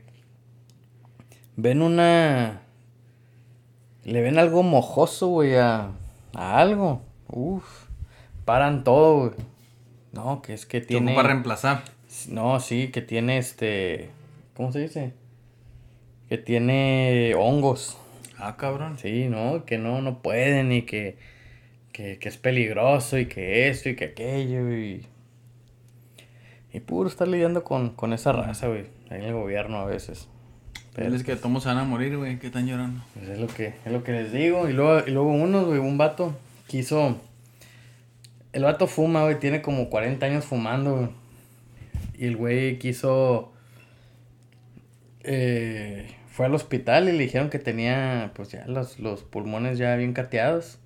Ven 1.56 1.82
una. 1.82 2.62
Le 4.04 4.20
ven 4.20 4.38
algo 4.38 4.62
mojoso, 4.62 5.28
güey, 5.28 5.56
a, 5.56 5.92
a 6.34 6.58
algo. 6.58 7.02
Uf. 7.28 7.86
Paran 8.44 8.84
todo, 8.84 9.18
güey. 9.18 9.32
No, 10.12 10.42
que 10.42 10.54
es 10.54 10.66
que 10.66 10.80
tiene. 10.80 11.14
para 11.14 11.28
reemplazar. 11.28 11.82
No, 12.28 12.60
sí, 12.60 12.88
que 12.88 13.02
tiene 13.02 13.38
este. 13.38 14.10
¿Cómo 14.54 14.72
se 14.72 14.80
dice? 14.80 15.12
Que 16.28 16.38
tiene 16.38 17.34
hongos. 17.36 17.98
Ah, 18.38 18.56
cabrón. 18.56 18.98
Sí, 18.98 19.28
no, 19.28 19.64
que 19.64 19.78
no, 19.78 20.02
no 20.02 20.22
pueden 20.22 20.72
y 20.72 20.82
que 20.82 21.16
que, 21.96 22.18
que 22.18 22.28
es 22.28 22.36
peligroso 22.36 23.16
y 23.16 23.24
que 23.24 23.70
esto 23.70 23.88
y 23.88 23.96
que 23.96 24.04
aquello 24.04 24.70
y... 24.70 25.06
Y 26.70 26.80
puro 26.80 27.08
estar 27.08 27.26
lidiando 27.26 27.64
con, 27.64 27.88
con 27.88 28.12
esa 28.12 28.32
raza, 28.32 28.68
güey, 28.68 28.84
ahí 29.08 29.20
en 29.20 29.24
el 29.24 29.32
gobierno 29.32 29.78
a 29.78 29.86
veces. 29.86 30.28
Pero 30.94 31.14
es 31.14 31.22
que 31.22 31.32
pues 31.32 31.40
todos 31.40 31.62
se 31.62 31.70
van 31.70 31.78
a 31.78 31.84
morir, 31.84 32.18
güey, 32.18 32.38
que 32.38 32.48
están 32.48 32.66
llorando. 32.66 33.02
Pues 33.14 33.30
es 33.30 33.38
lo 33.38 33.46
que, 33.46 33.72
es 33.82 33.90
lo 33.90 34.04
que 34.04 34.12
les 34.12 34.30
digo. 34.30 34.68
Y 34.68 34.74
luego, 34.74 35.06
y 35.06 35.10
luego 35.10 35.32
uno, 35.32 35.64
güey, 35.64 35.78
un 35.78 35.96
vato 35.96 36.36
quiso... 36.66 37.16
El 38.52 38.64
vato 38.64 38.86
fuma, 38.86 39.22
güey, 39.22 39.38
tiene 39.38 39.62
como 39.62 39.88
40 39.88 40.26
años 40.26 40.44
fumando, 40.44 40.96
güey. 40.96 41.08
Y 42.18 42.26
el 42.26 42.36
güey 42.36 42.78
quiso... 42.78 43.54
Eh, 45.26 46.16
fue 46.28 46.46
al 46.46 46.54
hospital 46.54 47.08
y 47.08 47.12
le 47.12 47.24
dijeron 47.24 47.50
que 47.50 47.58
tenía, 47.58 48.32
pues 48.34 48.50
ya 48.50 48.64
los, 48.66 48.98
los 48.98 49.22
pulmones 49.24 49.78
ya 49.78 49.96
bien 49.96 50.12
cateados. 50.12 50.78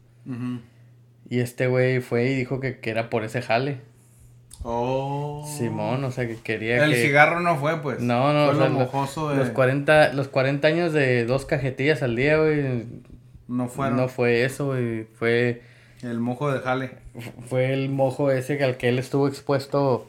Y 1.28 1.40
este 1.40 1.66
güey 1.66 2.00
fue 2.00 2.26
y 2.26 2.34
dijo 2.34 2.60
que, 2.60 2.80
que 2.80 2.90
era 2.90 3.10
por 3.10 3.24
ese 3.24 3.42
jale. 3.42 3.78
Oh. 4.62 5.46
Simón, 5.56 6.04
o 6.04 6.10
sea, 6.10 6.26
que 6.26 6.36
quería 6.36 6.84
El 6.84 6.94
cigarro 6.94 7.40
no 7.40 7.56
fue, 7.56 7.80
pues. 7.80 8.00
No, 8.00 8.32
no, 8.32 8.52
fue 8.52 8.68
lo 8.68 8.70
mojoso 8.70 9.30
de... 9.30 9.36
los 9.36 9.50
40 9.50 10.12
los 10.12 10.28
40 10.28 10.68
años 10.68 10.92
de 10.92 11.24
dos 11.24 11.46
cajetillas 11.46 12.02
al 12.02 12.16
día, 12.16 12.36
güey. 12.36 12.84
No 13.48 13.68
fueron. 13.68 13.96
No 13.96 14.08
fue 14.08 14.44
eso, 14.44 14.66
güey, 14.66 15.04
fue 15.04 15.62
el 16.02 16.18
mojo 16.18 16.52
de 16.52 16.60
jale. 16.60 16.90
Fue 17.48 17.72
el 17.72 17.88
mojo 17.88 18.30
ese 18.30 18.62
al 18.62 18.76
que 18.76 18.88
él 18.88 18.98
estuvo 18.98 19.28
expuesto 19.28 20.08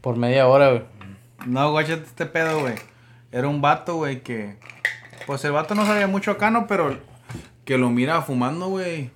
por 0.00 0.16
media 0.16 0.46
hora, 0.46 0.70
güey. 0.70 0.82
No, 1.46 1.70
guáchate 1.70 2.02
este 2.02 2.26
pedo, 2.26 2.60
güey. 2.60 2.74
Era 3.30 3.48
un 3.48 3.60
vato, 3.60 3.96
güey, 3.96 4.22
que 4.22 4.58
pues 5.26 5.44
el 5.44 5.52
vato 5.52 5.74
no 5.74 5.84
sabía 5.86 6.06
mucho 6.06 6.30
acá, 6.30 6.50
¿no? 6.50 6.66
Pero 6.66 6.98
que 7.64 7.78
lo 7.78 7.90
mira 7.90 8.22
fumando, 8.22 8.68
güey 8.68 9.10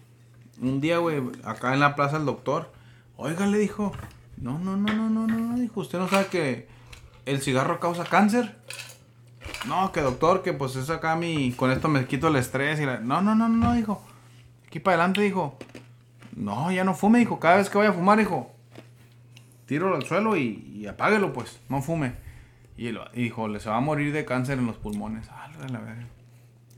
un 0.62 0.80
día, 0.80 0.98
güey, 0.98 1.20
acá 1.44 1.74
en 1.74 1.80
la 1.80 1.94
plaza 1.94 2.16
el 2.16 2.24
doctor, 2.24 2.72
oiga, 3.16 3.46
le 3.46 3.58
dijo, 3.58 3.92
no, 4.36 4.58
no, 4.58 4.76
no, 4.76 4.92
no, 4.92 5.10
no, 5.10 5.26
no, 5.26 5.56
dijo, 5.56 5.80
usted 5.80 5.98
no 5.98 6.08
sabe 6.08 6.26
que 6.26 6.68
el 7.26 7.42
cigarro 7.42 7.80
causa 7.80 8.04
cáncer. 8.04 8.56
No, 9.66 9.90
que 9.92 10.00
doctor, 10.00 10.42
que 10.42 10.52
pues 10.52 10.76
es 10.76 10.88
acá 10.88 11.16
mi, 11.16 11.52
con 11.52 11.70
esto 11.70 11.88
me 11.88 12.06
quito 12.06 12.28
el 12.28 12.36
estrés 12.36 12.80
y 12.80 12.86
la... 12.86 12.98
No, 13.00 13.20
no, 13.20 13.34
no, 13.34 13.48
no, 13.48 13.74
dijo. 13.74 14.02
Aquí 14.66 14.80
para 14.80 14.96
adelante, 14.96 15.20
dijo. 15.20 15.58
No, 16.34 16.70
ya 16.72 16.84
no 16.84 16.94
fume, 16.94 17.18
dijo. 17.18 17.38
Cada 17.38 17.56
vez 17.56 17.68
que 17.68 17.78
vaya 17.78 17.90
a 17.90 17.92
fumar, 17.92 18.18
dijo. 18.18 18.50
Tíralo 19.66 19.96
al 19.96 20.04
suelo 20.04 20.36
y 20.36 20.86
apáguelo, 20.86 21.32
pues. 21.32 21.60
No 21.68 21.82
fume. 21.82 22.14
Y, 22.76 22.88
el, 22.88 23.00
y 23.14 23.24
dijo, 23.24 23.48
le 23.48 23.60
se 23.60 23.68
va 23.68 23.76
a 23.76 23.80
morir 23.80 24.12
de 24.12 24.24
cáncer 24.24 24.58
en 24.58 24.66
los 24.66 24.76
pulmones. 24.76 25.28
Ah, 25.30 25.48
la 25.70 25.78
verga. 25.78 26.06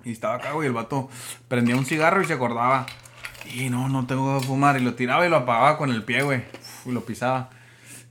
Y 0.05 0.13
estaba 0.13 0.35
acá, 0.35 0.53
güey, 0.53 0.69
el 0.69 0.75
vato 0.75 1.09
prendía 1.49 1.77
un 1.77 1.87
cigarro 1.87 2.21
y 2.23 2.27
se 2.27 2.35
acordaba. 2.35 2.87
Y 3.55 3.71
no, 3.71 3.89
no 3.89 4.07
tengo 4.07 4.39
que 4.39 4.47
fumar. 4.47 4.77
Y 4.81 4.85
lo 4.85 4.95
tiraba 4.95 5.27
y 5.27 5.31
lo 5.31 5.37
apagaba 5.37 5.79
con 5.79 5.91
el 5.91 6.03
pie, 6.03 6.23
güey. 6.23 6.43
Y 6.85 6.93
lo 6.93 7.05
pisaba. 7.05 7.51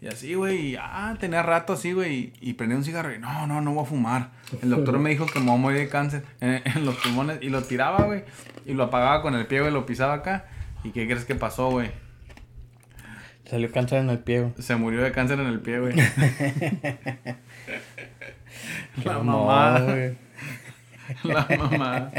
Y 0.03 0.07
así, 0.07 0.33
güey, 0.33 0.71
y 0.71 0.75
ah, 0.75 1.15
tenía 1.17 1.41
rato 1.43 1.71
así, 1.71 1.93
güey, 1.93 2.33
y, 2.41 2.53
prendía 2.55 2.77
un 2.77 2.83
cigarro 2.83 3.15
y 3.15 3.19
no, 3.19 3.47
no, 3.47 3.61
no 3.61 3.73
voy 3.73 3.83
a 3.83 3.87
fumar. 3.87 4.31
El 4.61 4.69
doctor 4.69 4.99
me 4.99 5.11
dijo 5.11 5.25
que 5.25 5.39
me 5.39 5.45
voy 5.45 5.55
a 5.55 5.57
morir 5.59 5.79
de 5.79 5.87
cáncer 5.87 6.25
en, 6.41 6.85
los 6.85 6.97
pulmones 6.97 7.37
y 7.41 7.47
lo 7.47 7.63
tiraba, 7.63 8.03
güey, 8.03 8.25
y 8.65 8.73
lo 8.73 8.83
apagaba 8.83 9.21
con 9.21 9.33
el 9.33 9.45
pie, 9.47 9.61
güey, 9.61 9.71
lo 9.71 9.85
pisaba 9.85 10.15
acá. 10.15 10.45
¿Y 10.83 10.89
qué 10.89 11.05
crees 11.07 11.23
que 11.23 11.35
pasó, 11.35 11.69
güey? 11.69 11.89
Salió 13.45 13.71
cáncer 13.71 13.99
en 13.99 14.09
el 14.09 14.19
pie, 14.19 14.41
güey. 14.41 14.53
Se 14.59 14.75
murió 14.75 15.01
de 15.01 15.13
cáncer 15.13 15.39
en 15.39 15.47
el 15.47 15.61
pie, 15.61 15.79
güey. 15.79 15.95
La 19.03 19.19
mamá. 19.19 19.79
güey. 19.79 20.17
La 21.23 21.47
mamá. 21.57 22.11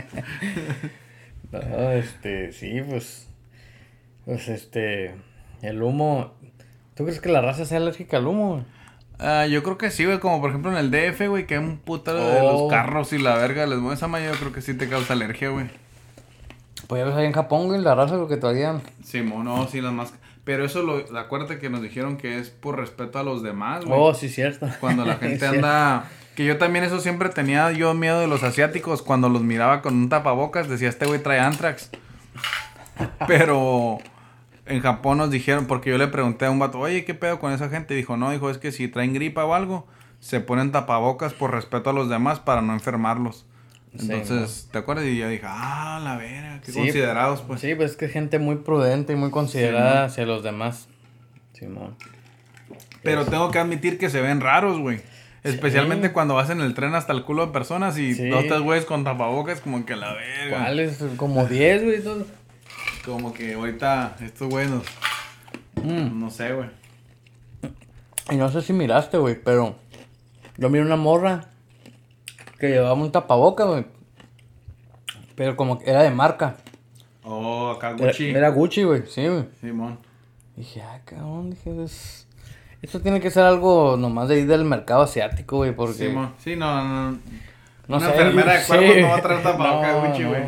No, 1.52 1.90
este, 1.92 2.52
sí, 2.52 2.82
pues. 2.88 3.28
Pues 4.24 4.48
este. 4.48 5.14
El 5.62 5.82
humo. 5.82 6.34
¿Tú 6.94 7.04
crees 7.04 7.20
que 7.20 7.28
la 7.28 7.40
raza 7.40 7.64
sea 7.64 7.78
alérgica 7.78 8.16
al 8.16 8.26
humo, 8.26 8.52
güey? 8.52 8.64
Ah, 9.18 9.46
yo 9.46 9.62
creo 9.62 9.78
que 9.78 9.90
sí, 9.90 10.04
güey. 10.04 10.18
Como 10.18 10.40
por 10.40 10.50
ejemplo 10.50 10.72
en 10.72 10.78
el 10.78 10.90
DF, 10.90 11.28
güey, 11.28 11.46
que 11.46 11.54
hay 11.54 11.60
un 11.60 11.78
puto 11.78 12.14
de 12.14 12.42
los 12.42 12.62
oh. 12.62 12.68
carros 12.68 13.12
y 13.12 13.18
la 13.18 13.36
verga 13.36 13.66
les 13.66 13.78
mueve 13.78 13.94
esa 13.94 14.08
mañana. 14.08 14.32
Yo 14.32 14.38
creo 14.38 14.52
que 14.52 14.62
sí 14.62 14.74
te 14.74 14.88
causa 14.88 15.12
alergia, 15.12 15.50
güey. 15.50 15.66
Pues 16.88 17.00
ya 17.00 17.06
ves 17.06 17.14
ahí 17.14 17.26
en 17.26 17.32
Japón, 17.32 17.66
güey, 17.66 17.80
la 17.80 17.94
raza 17.94 18.16
lo 18.16 18.28
que 18.28 18.36
todavía. 18.36 18.80
Sí, 19.02 19.22
no, 19.22 19.66
sí, 19.68 19.80
las 19.80 19.92
máscaras. 19.92 20.24
Pero 20.44 20.64
eso, 20.64 20.82
lo, 20.82 21.18
acuérdate 21.18 21.58
que 21.58 21.70
nos 21.70 21.80
dijeron 21.80 22.18
que 22.18 22.38
es 22.38 22.50
por 22.50 22.78
respeto 22.78 23.18
a 23.18 23.22
los 23.22 23.42
demás, 23.42 23.84
güey. 23.84 23.98
Oh, 23.98 24.12
sí, 24.12 24.28
cierto. 24.28 24.68
Cuando 24.80 25.04
la 25.04 25.16
gente 25.18 25.46
anda 25.46 26.10
que 26.34 26.44
yo 26.44 26.58
también 26.58 26.84
eso 26.84 27.00
siempre 27.00 27.28
tenía 27.28 27.70
yo 27.72 27.94
miedo 27.94 28.20
de 28.20 28.26
los 28.26 28.42
asiáticos. 28.42 29.02
Cuando 29.02 29.28
los 29.28 29.42
miraba 29.42 29.82
con 29.82 29.94
un 29.94 30.08
tapabocas, 30.08 30.68
decía, 30.68 30.88
este 30.88 31.06
güey 31.06 31.22
trae 31.22 31.40
antrax. 31.40 31.90
Pero 33.26 33.98
en 34.66 34.80
Japón 34.80 35.18
nos 35.18 35.30
dijeron, 35.30 35.66
porque 35.66 35.90
yo 35.90 35.98
le 35.98 36.08
pregunté 36.08 36.46
a 36.46 36.50
un 36.50 36.58
vato, 36.58 36.78
oye, 36.78 37.04
¿qué 37.04 37.14
pedo 37.14 37.38
con 37.38 37.52
esa 37.52 37.68
gente? 37.68 37.94
Y 37.94 37.98
dijo, 37.98 38.16
no, 38.16 38.30
dijo, 38.30 38.50
es 38.50 38.58
que 38.58 38.72
si 38.72 38.88
traen 38.88 39.14
gripa 39.14 39.44
o 39.44 39.54
algo, 39.54 39.86
se 40.20 40.40
ponen 40.40 40.72
tapabocas 40.72 41.34
por 41.34 41.52
respeto 41.52 41.90
a 41.90 41.92
los 41.92 42.08
demás 42.08 42.40
para 42.40 42.62
no 42.62 42.72
enfermarlos. 42.72 43.46
Entonces, 43.92 44.68
¿te 44.72 44.78
acuerdas? 44.78 45.06
Y 45.06 45.16
yo 45.16 45.28
dije, 45.28 45.44
ah, 45.46 46.00
la 46.02 46.16
vera, 46.16 46.60
qué 46.64 46.72
considerados, 46.72 47.42
pues. 47.42 47.60
Sí, 47.60 47.74
pues 47.76 47.92
es 47.92 47.96
que 47.96 48.08
gente 48.08 48.40
muy 48.40 48.56
prudente 48.56 49.12
y 49.12 49.16
muy 49.16 49.30
considerada 49.30 50.06
hacia 50.06 50.26
los 50.26 50.42
demás. 50.42 50.88
Simón. 51.52 51.94
Pero 53.04 53.24
tengo 53.26 53.50
que 53.52 53.58
admitir 53.60 53.98
que 53.98 54.10
se 54.10 54.20
ven 54.20 54.40
raros, 54.40 54.80
güey. 54.80 55.00
Especialmente 55.44 56.10
cuando 56.12 56.34
vas 56.34 56.48
en 56.48 56.62
el 56.62 56.72
tren 56.72 56.94
hasta 56.94 57.12
el 57.12 57.22
culo 57.22 57.46
de 57.46 57.52
personas 57.52 57.98
y 57.98 58.14
sí. 58.14 58.28
dos, 58.30 58.46
tres 58.46 58.60
güeyes 58.62 58.86
con 58.86 59.04
tapabocas, 59.04 59.60
como 59.60 59.84
que 59.84 59.94
la 59.94 60.14
verga. 60.14 60.58
¿Cuáles? 60.58 61.04
Como 61.18 61.44
10, 61.44 61.84
güey, 61.84 62.02
todo. 62.02 62.26
Como 63.04 63.34
que 63.34 63.52
ahorita 63.52 64.16
estos 64.22 64.48
güeyes 64.48 64.70
mm. 65.82 66.18
No 66.18 66.30
sé, 66.30 66.54
güey. 66.54 66.70
Y 68.30 68.36
no 68.36 68.48
sé 68.50 68.62
si 68.62 68.72
miraste, 68.72 69.18
güey, 69.18 69.34
pero 69.34 69.76
yo 70.56 70.70
miré 70.70 70.82
una 70.82 70.96
morra 70.96 71.50
que 72.58 72.70
llevaba 72.70 72.94
un 72.94 73.12
tapabocas, 73.12 73.66
güey. 73.66 73.84
Pero 75.34 75.56
como 75.56 75.78
que 75.78 75.90
era 75.90 76.02
de 76.02 76.10
marca. 76.10 76.56
Oh, 77.22 77.70
acá 77.70 77.92
Gucci. 77.92 78.30
Era, 78.30 78.48
Gucci, 78.48 78.84
güey, 78.84 79.02
sí, 79.08 79.26
güey. 79.26 79.44
Simón. 79.60 79.98
Dije, 80.56 80.80
ah, 80.80 81.02
cabrón, 81.04 81.50
dije, 81.50 81.84
es 81.84 82.26
esto 82.84 83.00
tiene 83.00 83.18
que 83.18 83.30
ser 83.30 83.44
algo 83.44 83.96
nomás 83.96 84.28
de 84.28 84.40
ir 84.40 84.46
del 84.46 84.64
mercado 84.64 85.04
asiático, 85.04 85.56
güey, 85.56 85.74
porque... 85.74 86.10
Sí, 86.10 86.14
sí 86.36 86.54
no, 86.56 86.84
no, 86.84 87.10
no. 87.12 87.18
Una 87.96 88.00
sé, 88.00 88.06
enfermera 88.12 88.58
de 88.58 88.66
cuervos 88.66 88.96
no 89.00 89.08
va 89.08 89.16
a 89.16 89.22
traer 89.22 89.42
tapabocas, 89.42 90.06
Gucci, 90.08 90.24
güey. 90.24 90.42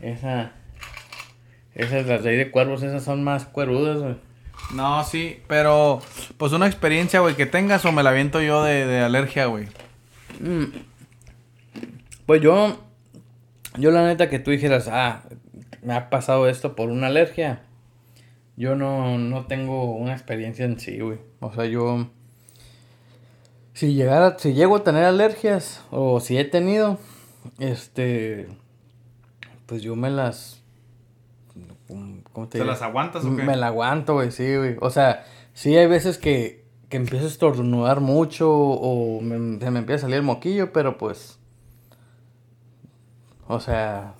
Esa... 0.00 0.52
Esas, 1.74 2.06
las 2.06 2.22
ley 2.22 2.38
de 2.38 2.50
cuervos, 2.50 2.82
esas 2.82 3.04
son 3.04 3.22
más 3.22 3.44
cuerudas, 3.44 3.98
güey. 3.98 4.16
No, 4.72 5.04
sí, 5.04 5.42
pero... 5.46 6.00
Pues 6.38 6.52
una 6.52 6.66
experiencia, 6.66 7.20
güey, 7.20 7.34
que 7.34 7.44
tengas 7.44 7.84
o 7.84 7.92
me 7.92 8.02
la 8.02 8.10
aviento 8.10 8.40
yo 8.40 8.64
de, 8.64 8.86
de 8.86 9.00
alergia, 9.00 9.44
güey. 9.44 9.66
Mm. 10.40 10.64
Pues 12.24 12.40
yo... 12.40 12.82
Yo 13.76 13.90
la 13.90 14.06
neta 14.06 14.30
que 14.30 14.38
tú 14.38 14.52
dijeras, 14.52 14.88
ah, 14.90 15.20
me 15.82 15.92
ha 15.92 16.08
pasado 16.08 16.48
esto 16.48 16.74
por 16.74 16.88
una 16.88 17.08
alergia. 17.08 17.60
Yo 18.56 18.74
no, 18.74 19.18
no 19.18 19.44
tengo 19.44 19.94
una 19.96 20.14
experiencia 20.14 20.64
en 20.64 20.80
sí, 20.80 20.98
güey. 20.98 21.18
O 21.46 21.52
sea, 21.54 21.64
yo... 21.66 22.08
Si 23.72 23.94
llegara, 23.94 24.38
si 24.38 24.54
llego 24.54 24.76
a 24.76 24.84
tener 24.84 25.04
alergias, 25.04 25.84
o 25.90 26.18
si 26.20 26.38
he 26.38 26.44
tenido, 26.44 26.98
este... 27.58 28.48
Pues 29.66 29.82
yo 29.82 29.96
me 29.96 30.10
las... 30.10 30.62
¿Cómo 32.32 32.48
te 32.48 32.58
¿Te 32.58 32.64
las 32.64 32.82
aguantas 32.82 33.24
o 33.24 33.36
qué? 33.36 33.42
Me 33.42 33.56
las 33.56 33.68
aguanto, 33.68 34.14
güey, 34.14 34.32
sí, 34.32 34.56
güey. 34.56 34.76
O 34.80 34.90
sea, 34.90 35.24
sí 35.54 35.76
hay 35.76 35.86
veces 35.86 36.18
que, 36.18 36.64
que 36.88 36.96
empiezo 36.96 37.26
a 37.26 37.28
estornudar 37.28 38.00
mucho 38.00 38.50
o 38.50 39.20
se 39.20 39.70
me 39.70 39.78
empieza 39.78 39.94
a 39.94 40.08
salir 40.08 40.16
el 40.16 40.22
moquillo, 40.22 40.72
pero 40.72 40.98
pues... 40.98 41.38
O 43.48 43.60
sea, 43.60 44.14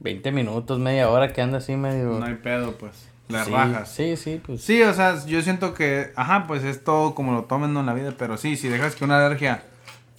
20 0.00 0.32
minutos, 0.32 0.78
media 0.80 1.08
hora 1.08 1.32
que 1.32 1.40
anda 1.40 1.58
así 1.58 1.76
medio... 1.76 2.18
No 2.18 2.26
hay 2.26 2.34
pedo, 2.34 2.72
pues. 2.72 3.08
Le 3.28 3.42
rajas. 3.44 3.90
Sí, 3.90 4.16
sí, 4.16 4.40
pues. 4.44 4.62
Sí, 4.62 4.82
o 4.82 4.92
sea, 4.92 5.24
yo 5.24 5.40
siento 5.42 5.74
que, 5.74 6.12
ajá, 6.14 6.46
pues 6.46 6.62
es 6.64 6.84
todo 6.84 7.14
como 7.14 7.32
lo 7.32 7.44
tomen 7.44 7.76
en 7.76 7.86
la 7.86 7.94
vida, 7.94 8.12
pero 8.18 8.36
sí, 8.36 8.56
si 8.56 8.68
dejas 8.68 8.94
que 8.94 9.04
una 9.04 9.24
alergia 9.24 9.62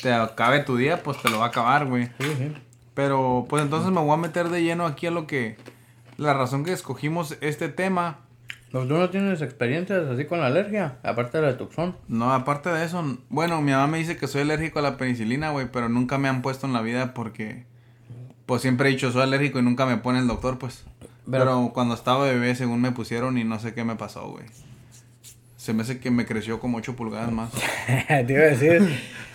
te 0.02 0.12
acabe 0.12 0.62
tu 0.62 0.78
día, 0.78 1.04
pues 1.04 1.22
te 1.22 1.30
lo 1.30 1.40
va 1.40 1.46
a 1.46 1.48
acabar, 1.50 1.86
güey. 1.86 2.06
Sí, 2.20 2.28
sí. 2.38 2.52
Pero, 2.94 3.46
pues 3.50 3.62
entonces 3.62 3.92
me 3.92 4.02
voy 4.02 4.14
a 4.14 4.18
meter 4.18 4.50
de 4.50 4.64
lleno 4.64 4.86
aquí 4.86 5.08
a 5.08 5.12
lo 5.12 5.28
que, 5.28 5.58
la 6.18 6.34
razón 6.34 6.64
que 6.64 6.72
escogimos 6.72 7.38
este 7.42 7.70
tema. 7.70 8.20
¿Tú 8.72 8.84
no 8.84 9.10
tienes 9.10 9.42
experiencias 9.42 10.06
así 10.08 10.26
con 10.26 10.40
la 10.40 10.48
alergia? 10.48 10.98
Aparte 11.04 11.38
de 11.38 11.48
la 11.48 11.58
tuxón. 11.58 11.96
No, 12.08 12.34
aparte 12.34 12.70
de 12.70 12.84
eso, 12.84 13.18
bueno, 13.30 13.62
mi 13.62 13.72
mamá 13.72 13.88
me 13.88 14.00
dice 14.00 14.18
que 14.18 14.28
soy 14.28 14.42
alérgico 14.42 14.80
a 14.80 14.82
la 14.82 14.98
penicilina, 14.98 15.52
güey, 15.52 15.68
pero 15.72 15.88
nunca 15.88 16.18
me 16.18 16.28
han 16.28 16.42
puesto 16.42 16.68
en 16.68 16.74
la 16.74 16.82
vida 16.82 17.14
porque 17.14 17.66
pues 18.46 18.62
siempre 18.62 18.90
he 18.90 18.92
dicho 18.92 19.12
soy 19.12 19.22
alérgico 19.22 19.60
y 19.60 19.62
nunca 19.62 19.86
me 19.86 19.98
pone 19.98 20.20
el 20.20 20.28
doctor, 20.28 20.58
pues. 20.58 20.86
Pero, 21.30 21.72
cuando 21.74 21.96
estaba 21.96 22.26
bebé, 22.26 22.56
según 22.56 22.82
me 22.82 22.92
pusieron 22.92 23.38
y 23.38 23.44
no 23.44 23.60
sé 23.60 23.74
qué 23.74 23.84
me 23.84 23.96
pasó, 23.96 24.30
güey. 24.30 24.46
Se 25.58 25.74
me 25.74 25.82
hace 25.82 26.00
que 26.00 26.12
me 26.12 26.26
creció 26.26 26.60
como 26.60 26.78
8 26.78 26.96
pulgadas 26.96 27.32
más. 27.32 27.52
te 28.08 28.34
iba 28.34 28.44
a 28.44 28.56
decir, 28.56 28.88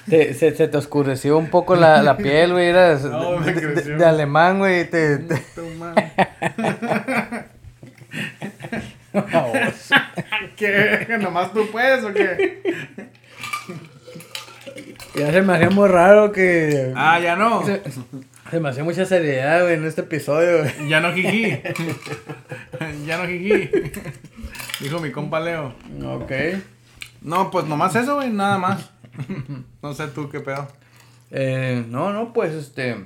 se, 0.08 0.52
te 0.52 0.76
oscureció 0.76 1.36
un 1.36 1.50
poco 1.50 1.74
la, 1.74 2.02
la 2.02 2.16
piel, 2.16 2.52
güey. 2.52 2.68
Eras 2.68 3.02
de, 3.02 4.04
alemán, 4.04 4.58
güey. 4.58 4.88
Te, 4.88 5.18
te... 5.18 5.34
¿Qué? 10.56 11.18
¿Nomás 11.20 11.52
tú 11.52 11.68
puedes 11.70 12.04
o 12.04 12.12
qué? 12.12 12.62
Ya 15.14 15.32
se 15.32 15.42
me 15.42 15.54
hacía 15.54 15.70
muy 15.70 15.88
raro 15.88 16.32
que... 16.32 16.92
Ah, 16.94 17.18
ya 17.18 17.34
no. 17.34 17.64
Se 17.66 17.82
hace 18.68 18.82
mucha 18.82 19.04
seriedad, 19.04 19.62
güey, 19.62 19.74
en 19.74 19.84
este 19.84 20.02
episodio, 20.02 20.64
Ya 20.88 21.00
no 21.00 21.12
jiji. 21.12 21.50
ya 23.06 23.18
no 23.18 23.26
jiji. 23.26 23.70
Dijo 24.80 24.98
mi 25.00 25.12
compa 25.12 25.40
Leo. 25.40 25.74
Ok. 26.04 26.32
No, 27.22 27.50
pues 27.50 27.66
nomás 27.66 27.94
eso, 27.94 28.16
güey, 28.16 28.30
nada 28.30 28.58
más. 28.58 28.90
no 29.82 29.94
sé 29.94 30.08
tú 30.08 30.28
qué 30.28 30.40
pedo. 30.40 30.66
Eh, 31.30 31.84
no, 31.88 32.12
no, 32.12 32.32
pues 32.32 32.52
este. 32.54 32.96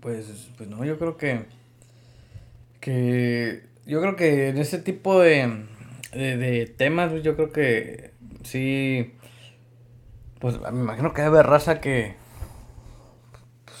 Pues, 0.00 0.50
pues 0.56 0.68
no, 0.68 0.84
yo 0.84 0.98
creo 0.98 1.16
que. 1.16 1.46
Que. 2.80 3.64
Yo 3.86 4.00
creo 4.00 4.16
que 4.16 4.48
en 4.48 4.58
ese 4.58 4.78
tipo 4.78 5.20
de. 5.20 5.64
De, 6.12 6.36
de 6.36 6.66
temas, 6.66 7.12
yo 7.22 7.34
creo 7.34 7.52
que. 7.52 8.12
Sí. 8.44 9.14
Pues 10.38 10.60
me 10.60 10.80
imagino 10.80 11.12
que 11.12 11.22
debe 11.22 11.42
raza 11.42 11.80
que 11.80 12.14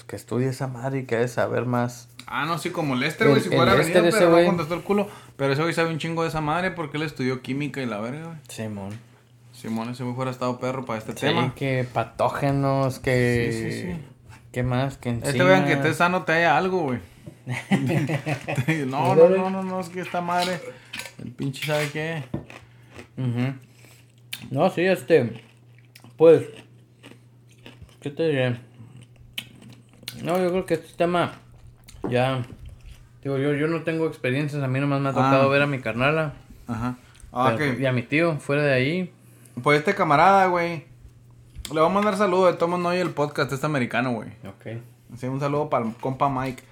que 0.06 0.16
estudie 0.16 0.48
esa 0.48 0.66
madre 0.68 1.00
y 1.00 1.06
que 1.06 1.16
debe 1.16 1.28
saber 1.28 1.66
más. 1.66 2.08
Ah, 2.26 2.44
no, 2.44 2.58
sí, 2.58 2.70
como 2.70 2.94
Lester, 2.94 3.28
güey. 3.28 3.40
Si 3.40 3.48
fuera 3.48 3.74
venido, 3.74 4.02
pero 4.10 4.30
no 4.30 4.46
contestó 4.46 4.74
el 4.74 4.82
culo. 4.82 5.08
Pero 5.36 5.52
ese 5.52 5.62
güey 5.62 5.74
sabe 5.74 5.90
un 5.90 5.98
chingo 5.98 6.22
de 6.22 6.28
esa 6.28 6.40
madre 6.40 6.70
porque 6.70 6.96
él 6.96 7.04
estudió 7.04 7.42
química 7.42 7.80
y 7.82 7.86
la 7.86 8.00
verga, 8.00 8.26
güey. 8.26 8.38
Simón. 8.48 8.98
Simón, 9.52 9.90
ese 9.90 10.02
güey 10.02 10.14
fuera 10.14 10.30
estado 10.30 10.58
perro 10.58 10.84
para 10.84 10.98
este 10.98 11.14
tema. 11.14 11.46
Sí, 11.46 11.52
que 11.56 11.86
patógenos, 11.92 12.98
que. 12.98 13.50
Sí, 13.52 13.70
sí, 13.70 13.82
sí. 13.82 13.98
¿Qué 14.52 14.62
más? 14.62 14.96
Que 14.96 15.10
encima... 15.10 15.30
Este 15.30 15.44
vean 15.44 15.66
que 15.66 15.72
esté 15.74 15.94
sano 15.94 16.24
te 16.24 16.32
haya 16.32 16.56
algo, 16.56 16.82
güey. 16.82 17.00
no, 18.86 19.14
no, 19.14 19.28
no, 19.28 19.50
no, 19.50 19.62
no, 19.62 19.80
es 19.80 19.88
que 19.88 20.00
esta 20.00 20.20
madre. 20.20 20.60
El 21.22 21.30
pinche 21.32 21.66
sabe 21.66 21.90
qué. 21.90 22.22
No, 24.50 24.70
sí, 24.70 24.82
este. 24.82 25.42
Pues. 26.16 26.42
¿Qué 28.00 28.10
te 28.10 28.28
diré? 28.28 28.65
No, 30.22 30.38
yo 30.38 30.50
creo 30.50 30.66
que 30.66 30.74
este 30.74 30.94
tema 30.96 31.32
ya. 32.08 32.42
Digo, 33.22 33.38
yo, 33.38 33.54
yo 33.54 33.66
no 33.66 33.82
tengo 33.82 34.06
experiencias, 34.06 34.62
a 34.62 34.68
mí 34.68 34.78
nomás 34.78 35.00
me 35.00 35.08
ha 35.08 35.12
tocado 35.12 35.42
ah. 35.42 35.48
ver 35.48 35.62
a 35.62 35.66
mi 35.66 35.80
carnala. 35.80 36.34
Ajá. 36.68 36.96
Ah, 37.32 37.56
Y 37.78 37.84
a 37.84 37.92
mi 37.92 38.02
tío, 38.02 38.38
fuera 38.38 38.62
de 38.62 38.72
ahí. 38.72 39.12
Pues 39.62 39.78
este 39.78 39.94
camarada, 39.94 40.46
güey, 40.46 40.84
Le 41.72 41.80
vamos 41.80 41.90
a 41.90 41.94
mandar 41.94 42.16
saludos 42.16 42.52
de 42.52 42.58
Tomo 42.58 42.78
Noy 42.78 42.98
el 42.98 43.10
podcast 43.10 43.52
este 43.52 43.66
americano, 43.66 44.12
güey. 44.12 44.28
Ok. 44.46 44.82
Sí, 45.16 45.26
un 45.26 45.40
saludo 45.40 45.68
para 45.68 45.86
el 45.86 45.94
compa 45.94 46.28
Mike. 46.28 46.62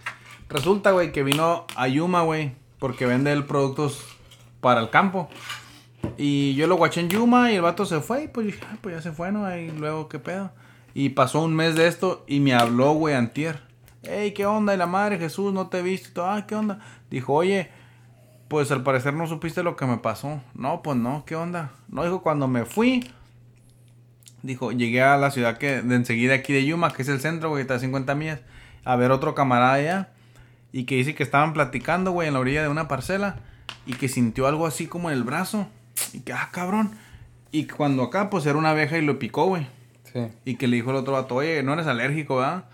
Resulta, 0.48 0.92
güey, 0.92 1.12
que 1.12 1.22
vino 1.22 1.66
a 1.76 1.88
Yuma, 1.88 2.22
güey, 2.22 2.52
porque 2.78 3.06
vende 3.06 3.32
el 3.32 3.44
productos 3.44 4.04
para 4.60 4.80
el 4.80 4.90
campo. 4.90 5.28
Y 6.16 6.54
yo 6.54 6.66
lo 6.66 6.76
guaché 6.76 7.00
en 7.00 7.08
Yuma 7.08 7.50
y 7.50 7.56
el 7.56 7.62
vato 7.62 7.86
se 7.86 8.00
fue 8.00 8.24
y 8.24 8.28
pues 8.28 8.46
dije, 8.46 8.60
pues 8.80 8.94
ya 8.94 9.02
se 9.02 9.12
fue, 9.12 9.32
¿no? 9.32 9.54
Y 9.56 9.70
luego, 9.70 10.08
¿qué 10.08 10.18
pedo? 10.18 10.50
Y 10.94 11.10
pasó 11.10 11.42
un 11.42 11.54
mes 11.54 11.74
de 11.74 11.88
esto 11.88 12.24
y 12.28 12.38
me 12.38 12.54
habló, 12.54 12.92
güey, 12.92 13.16
antier. 13.16 13.60
Ey, 14.04 14.32
¿qué 14.32 14.46
onda? 14.46 14.74
Y 14.74 14.76
la 14.76 14.86
madre 14.86 15.18
Jesús, 15.18 15.52
no 15.52 15.66
te 15.68 15.80
he 15.80 15.82
visto. 15.82 16.24
Ah, 16.24 16.46
¿qué 16.46 16.54
onda? 16.54 16.78
Dijo, 17.10 17.32
oye, 17.34 17.68
pues 18.48 18.70
al 18.70 18.84
parecer 18.84 19.14
no 19.14 19.26
supiste 19.26 19.64
lo 19.64 19.74
que 19.74 19.86
me 19.86 19.98
pasó. 19.98 20.40
No, 20.54 20.82
pues 20.82 20.96
no, 20.96 21.24
¿qué 21.26 21.34
onda? 21.34 21.72
No, 21.88 22.04
dijo, 22.04 22.22
cuando 22.22 22.46
me 22.46 22.64
fui, 22.64 23.10
dijo, 24.42 24.70
llegué 24.70 25.02
a 25.02 25.16
la 25.16 25.32
ciudad 25.32 25.58
que 25.58 25.82
de 25.82 25.94
enseguida 25.96 26.34
aquí 26.34 26.52
de 26.52 26.64
Yuma, 26.64 26.92
que 26.92 27.02
es 27.02 27.08
el 27.08 27.20
centro, 27.20 27.50
güey, 27.50 27.62
está 27.62 27.74
a 27.74 27.80
50 27.80 28.14
millas, 28.14 28.40
a 28.84 28.94
ver 28.94 29.10
otro 29.10 29.34
camarada 29.34 29.74
allá. 29.74 30.08
Y 30.70 30.84
que 30.84 30.96
dice 30.96 31.14
que 31.14 31.22
estaban 31.22 31.52
platicando, 31.52 32.12
güey, 32.12 32.28
en 32.28 32.34
la 32.34 32.40
orilla 32.40 32.62
de 32.62 32.68
una 32.68 32.88
parcela. 32.88 33.36
Y 33.86 33.94
que 33.94 34.08
sintió 34.08 34.46
algo 34.46 34.66
así 34.66 34.86
como 34.86 35.10
en 35.10 35.16
el 35.16 35.24
brazo. 35.24 35.68
Y 36.12 36.20
que, 36.20 36.32
ah, 36.32 36.48
cabrón. 36.52 36.92
Y 37.52 37.66
cuando 37.66 38.02
acá, 38.02 38.28
pues 38.28 38.44
era 38.46 38.58
una 38.58 38.70
abeja 38.70 38.98
y 38.98 39.02
lo 39.02 39.18
picó, 39.20 39.46
güey. 39.46 39.68
Sí. 40.14 40.28
Y 40.44 40.54
que 40.54 40.68
le 40.68 40.76
dijo 40.76 40.90
el 40.90 40.96
otro 40.96 41.12
vato, 41.12 41.34
oye, 41.34 41.62
no 41.62 41.72
eres 41.72 41.88
alérgico, 41.88 42.36
¿verdad? 42.36 42.66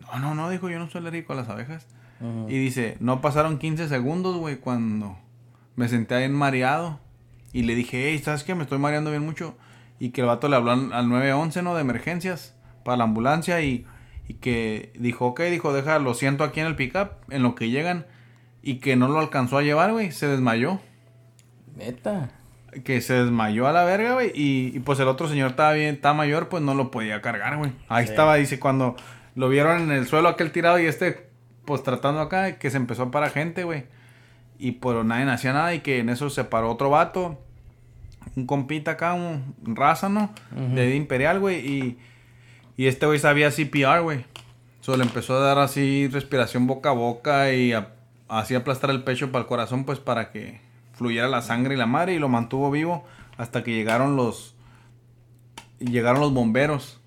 No, 0.00 0.18
no, 0.18 0.34
no, 0.34 0.50
dijo, 0.50 0.68
yo 0.68 0.78
no 0.78 0.90
soy 0.90 1.00
alérgico 1.00 1.32
a 1.32 1.36
las 1.36 1.48
abejas. 1.48 1.86
Y 2.48 2.58
dice, 2.58 2.98
no 3.00 3.22
pasaron 3.22 3.58
15 3.58 3.88
segundos, 3.88 4.36
güey, 4.36 4.56
cuando 4.56 5.16
me 5.76 5.88
senté 5.88 6.16
ahí 6.16 6.24
en 6.24 6.34
mareado. 6.34 7.00
Y 7.52 7.62
le 7.62 7.74
dije, 7.74 8.10
hey, 8.10 8.18
¿sabes 8.18 8.44
qué? 8.44 8.54
Me 8.54 8.64
estoy 8.64 8.78
mareando 8.78 9.10
bien 9.10 9.24
mucho. 9.24 9.56
Y 9.98 10.10
que 10.10 10.20
el 10.20 10.26
vato 10.26 10.48
le 10.48 10.56
habló 10.56 10.72
al, 10.72 11.08
911, 11.08 11.62
¿no? 11.62 11.74
De 11.74 11.80
emergencias, 11.80 12.54
para 12.84 12.98
la 12.98 13.04
ambulancia. 13.04 13.62
Y, 13.62 13.86
y 14.28 14.34
que 14.34 14.92
dijo, 14.98 15.28
ok, 15.28 15.40
dijo, 15.44 15.72
deja, 15.72 15.98
lo 15.98 16.12
siento 16.12 16.44
aquí 16.44 16.60
en 16.60 16.66
el 16.66 16.76
pickup, 16.76 17.12
en 17.30 17.42
lo 17.42 17.54
que 17.54 17.70
llegan. 17.70 18.04
Y 18.62 18.80
que 18.80 18.96
no 18.96 19.08
lo 19.08 19.18
alcanzó 19.18 19.56
a 19.56 19.62
llevar, 19.62 19.92
güey, 19.92 20.12
se 20.12 20.26
desmayó. 20.26 20.78
Neta 21.74 22.39
que 22.84 23.00
se 23.00 23.14
desmayó 23.14 23.66
a 23.66 23.72
la 23.72 23.84
verga, 23.84 24.14
güey. 24.14 24.32
Y, 24.34 24.80
pues 24.80 24.98
el 25.00 25.08
otro 25.08 25.28
señor 25.28 25.50
estaba 25.50 25.72
bien, 25.72 25.94
estaba 25.94 26.14
mayor, 26.14 26.48
pues 26.48 26.62
no 26.62 26.74
lo 26.74 26.90
podía 26.90 27.20
cargar, 27.20 27.56
güey. 27.56 27.72
Ahí 27.88 28.04
estaba, 28.04 28.36
dice, 28.36 28.58
cuando 28.58 28.96
lo 29.34 29.48
vieron 29.48 29.82
en 29.82 29.92
el 29.92 30.06
suelo 30.06 30.28
aquel 30.28 30.52
tirado 30.52 30.78
y 30.78 30.86
este, 30.86 31.30
pues 31.64 31.82
tratando 31.82 32.20
acá, 32.20 32.58
que 32.58 32.70
se 32.70 32.76
empezó 32.76 33.10
para 33.10 33.30
gente, 33.30 33.64
güey. 33.64 33.84
Y 34.58 34.72
pues 34.72 35.04
nadie 35.04 35.30
hacía 35.30 35.52
nada 35.52 35.74
y 35.74 35.80
que 35.80 35.98
en 35.98 36.08
eso 36.08 36.30
se 36.30 36.44
paró 36.44 36.70
otro 36.70 36.90
vato. 36.90 37.38
Un 38.36 38.46
compita 38.46 38.92
acá, 38.92 39.14
un 39.14 39.54
raza, 39.62 40.08
¿no? 40.08 40.32
De 40.50 40.94
Imperial, 40.94 41.40
güey. 41.40 41.66
Y, 41.66 41.98
y 42.76 42.86
este 42.86 43.06
güey 43.06 43.18
sabía 43.18 43.50
CPR, 43.50 44.02
güey. 44.02 44.24
Solo 44.80 44.98
le 44.98 45.04
empezó 45.04 45.36
a 45.36 45.40
dar 45.40 45.58
así 45.58 46.08
respiración 46.08 46.66
boca 46.66 46.90
a 46.90 46.92
boca 46.92 47.52
y 47.52 47.72
así 48.28 48.54
aplastar 48.54 48.90
el 48.90 49.02
pecho 49.02 49.32
para 49.32 49.42
el 49.42 49.48
corazón, 49.48 49.84
pues 49.84 49.98
para 49.98 50.30
que 50.30 50.60
fluyera 51.00 51.28
la 51.28 51.40
sangre 51.40 51.76
y 51.76 51.78
la 51.78 51.86
madre 51.86 52.12
y 52.12 52.18
lo 52.18 52.28
mantuvo 52.28 52.70
vivo 52.70 53.04
hasta 53.38 53.64
que 53.64 53.72
llegaron 53.72 54.16
los 54.16 54.54
llegaron 55.78 56.20
los 56.20 56.34
bomberos. 56.34 57.00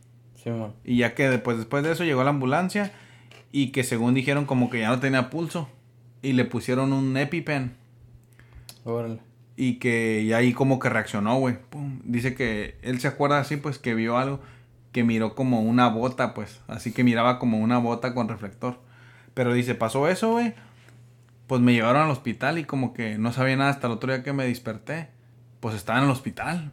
y 0.84 0.98
ya 0.98 1.14
que 1.14 1.30
después, 1.30 1.58
después 1.58 1.84
de 1.84 1.92
eso 1.92 2.04
llegó 2.04 2.24
la 2.24 2.32
ambulancia 2.32 2.92
y 3.52 3.68
que 3.68 3.84
según 3.84 4.16
dijeron 4.16 4.46
como 4.46 4.72
que 4.72 4.80
ya 4.80 4.90
no 4.90 5.00
tenía 5.00 5.30
pulso 5.30 5.70
y 6.24 6.34
le 6.34 6.44
pusieron 6.44 6.92
un 6.92 7.16
EpiPen. 7.16 7.76
Y 9.58 9.76
que 9.76 10.22
y 10.22 10.34
ahí 10.34 10.54
como 10.54 10.80
que 10.80 10.90
reaccionó, 10.90 11.38
güey. 11.38 11.58
Dice 12.04 12.34
que 12.34 12.80
él 12.82 13.00
se 13.00 13.08
acuerda 13.08 13.38
así 13.38 13.58
pues 13.58 13.78
que 13.78 13.94
vio 13.94 14.18
algo 14.18 14.40
que 14.92 15.04
miró 15.04 15.36
como 15.36 15.62
una 15.62 15.88
bota, 15.90 16.34
pues, 16.34 16.62
así 16.68 16.94
que 16.94 17.04
miraba 17.04 17.38
como 17.38 17.60
una 17.60 17.78
bota 17.78 18.16
con 18.16 18.28
reflector. 18.28 18.80
Pero 19.36 19.54
dice, 19.54 19.76
pasó 19.76 20.08
eso, 20.08 20.32
güey 20.32 20.56
pues 21.54 21.62
me 21.62 21.74
llevaron 21.74 22.02
al 22.02 22.10
hospital 22.10 22.58
y 22.58 22.64
como 22.64 22.96
que 22.96 23.20
no 23.20 23.32
sabía 23.32 23.56
nada 23.56 23.70
hasta 23.70 23.86
el 23.86 23.94
otro 23.94 24.12
día 24.12 24.24
que 24.24 24.34
me 24.34 24.44
desperté. 24.44 25.10
Pues 25.60 25.76
estaba 25.76 26.00
en 26.00 26.06
el 26.06 26.10
hospital. 26.10 26.72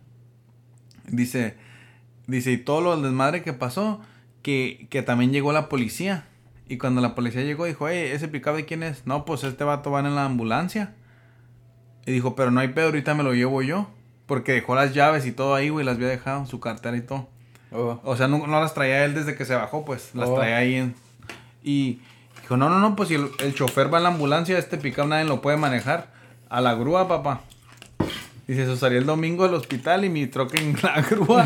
Dice, 1.06 1.58
dice, 2.26 2.52
y 2.52 2.56
todo 2.56 2.80
lo 2.80 2.92
del 2.92 3.02
desmadre 3.02 3.42
que 3.42 3.52
pasó, 3.52 4.00
que, 4.40 4.86
que 4.88 5.02
también 5.02 5.32
llegó 5.32 5.52
la 5.52 5.68
policía. 5.68 6.24
Y 6.66 6.78
cuando 6.78 7.02
la 7.02 7.14
policía 7.14 7.42
llegó, 7.42 7.66
dijo, 7.66 7.90
hey, 7.90 8.08
¿ese 8.10 8.26
picado 8.26 8.56
de 8.56 8.64
quién 8.64 8.82
es? 8.82 9.06
No, 9.06 9.26
pues 9.26 9.44
este 9.44 9.64
vato 9.64 9.90
va 9.90 10.00
en 10.00 10.14
la 10.14 10.24
ambulancia. 10.24 10.94
Y 12.06 12.12
dijo, 12.12 12.34
pero 12.34 12.50
no 12.50 12.60
hay 12.60 12.68
pedo, 12.68 12.86
ahorita 12.86 13.12
me 13.12 13.22
lo 13.22 13.34
llevo 13.34 13.60
yo. 13.60 13.90
Porque 14.24 14.52
dejó 14.52 14.74
las 14.74 14.94
llaves 14.94 15.26
y 15.26 15.32
todo 15.32 15.54
ahí, 15.54 15.68
güey, 15.68 15.84
las 15.84 15.96
había 15.96 16.08
dejado, 16.08 16.46
su 16.46 16.58
cartera 16.58 16.96
y 16.96 17.02
todo. 17.02 17.28
Oh. 17.70 18.00
O 18.02 18.16
sea, 18.16 18.28
no, 18.28 18.46
las 18.46 18.72
traía 18.72 19.04
él 19.04 19.12
desde 19.12 19.34
que 19.34 19.44
se 19.44 19.54
bajó, 19.54 19.84
pues, 19.84 20.14
las 20.14 20.30
oh. 20.30 20.36
traía 20.36 20.56
ahí 20.56 20.76
en... 20.76 20.94
Y, 21.62 22.00
Dijo, 22.50 22.56
no, 22.56 22.68
no, 22.68 22.80
no, 22.80 22.96
pues 22.96 23.10
si 23.10 23.14
el, 23.14 23.54
chofer 23.54 23.94
va 23.94 23.98
en 23.98 24.02
la 24.02 24.08
ambulancia, 24.08 24.58
este 24.58 24.76
picado 24.76 25.06
nadie 25.06 25.24
lo 25.24 25.40
puede 25.40 25.56
manejar. 25.56 26.08
A 26.48 26.60
la 26.60 26.74
grúa, 26.74 27.06
papá. 27.06 27.42
Dice, 28.48 28.64
eso 28.64 28.74
salí 28.74 28.96
el 28.96 29.06
domingo 29.06 29.44
del 29.44 29.54
hospital 29.54 30.04
y 30.04 30.08
mi 30.08 30.26
troque 30.26 30.58
en 30.58 30.76
la 30.82 31.00
grúa. 31.10 31.44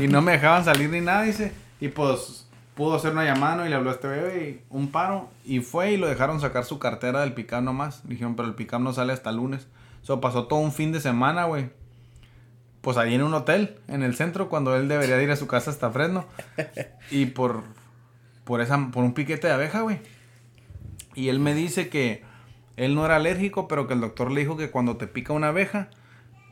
y 0.00 0.08
no 0.08 0.22
me 0.22 0.32
dejaban 0.32 0.64
salir 0.64 0.90
ni 0.90 1.00
nada, 1.00 1.22
dice. 1.22 1.52
Y 1.80 1.86
pues 1.86 2.48
pudo 2.74 2.96
hacer 2.96 3.12
una 3.12 3.24
llamada 3.24 3.64
y 3.64 3.68
le 3.68 3.76
habló 3.76 3.90
a 3.90 3.92
este 3.92 4.08
bebé 4.08 4.48
y 4.50 4.74
un 4.74 4.90
paro. 4.90 5.28
Y 5.44 5.60
fue 5.60 5.92
y 5.92 5.96
lo 5.96 6.08
dejaron 6.08 6.40
sacar 6.40 6.64
su 6.64 6.80
cartera 6.80 7.20
del 7.20 7.32
picado 7.32 7.62
nomás. 7.62 8.00
Dijeron, 8.08 8.34
pero 8.34 8.48
el 8.48 8.56
picado 8.56 8.82
no 8.82 8.92
sale 8.92 9.12
hasta 9.12 9.30
lunes. 9.30 9.68
Eso 10.02 10.20
pasó 10.20 10.48
todo 10.48 10.58
un 10.58 10.72
fin 10.72 10.90
de 10.90 11.00
semana, 11.00 11.44
güey. 11.44 11.70
Pues 12.80 12.96
ahí 12.96 13.14
en 13.14 13.22
un 13.22 13.34
hotel, 13.34 13.76
en 13.86 14.02
el 14.02 14.16
centro, 14.16 14.48
cuando 14.48 14.74
él 14.74 14.88
debería 14.88 15.22
ir 15.22 15.30
a 15.30 15.36
su 15.36 15.46
casa 15.46 15.70
hasta 15.70 15.92
Fresno. 15.92 16.24
Y 17.12 17.26
por, 17.26 17.62
por, 18.42 18.60
esa, 18.60 18.88
por 18.90 19.04
un 19.04 19.14
piquete 19.14 19.46
de 19.46 19.52
abeja, 19.52 19.82
güey. 19.82 20.00
Y 21.14 21.28
él 21.28 21.38
me 21.38 21.54
dice 21.54 21.88
que 21.88 22.22
él 22.76 22.94
no 22.94 23.04
era 23.04 23.16
alérgico, 23.16 23.68
pero 23.68 23.86
que 23.86 23.94
el 23.94 24.00
doctor 24.00 24.30
le 24.30 24.40
dijo 24.40 24.56
que 24.56 24.70
cuando 24.70 24.96
te 24.96 25.06
pica 25.06 25.32
una 25.32 25.48
abeja, 25.48 25.90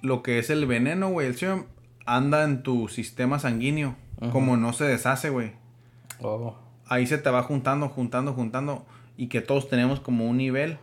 lo 0.02 0.22
que 0.22 0.38
es 0.38 0.50
el 0.50 0.66
veneno, 0.66 1.08
güey, 1.08 1.26
el 1.26 1.36
serum, 1.36 1.64
anda 2.06 2.44
en 2.44 2.62
tu 2.62 2.88
sistema 2.88 3.38
sanguíneo. 3.38 3.96
Como 4.32 4.56
no 4.56 4.72
se 4.72 4.84
deshace, 4.84 5.30
güey. 5.30 5.52
Oh. 6.20 6.56
Ahí 6.86 7.06
se 7.06 7.18
te 7.18 7.30
va 7.30 7.44
juntando, 7.44 7.88
juntando, 7.88 8.32
juntando. 8.32 8.84
Y 9.16 9.28
que 9.28 9.40
todos 9.40 9.68
tenemos 9.68 10.00
como 10.00 10.26
un 10.26 10.38
nivel. 10.38 10.78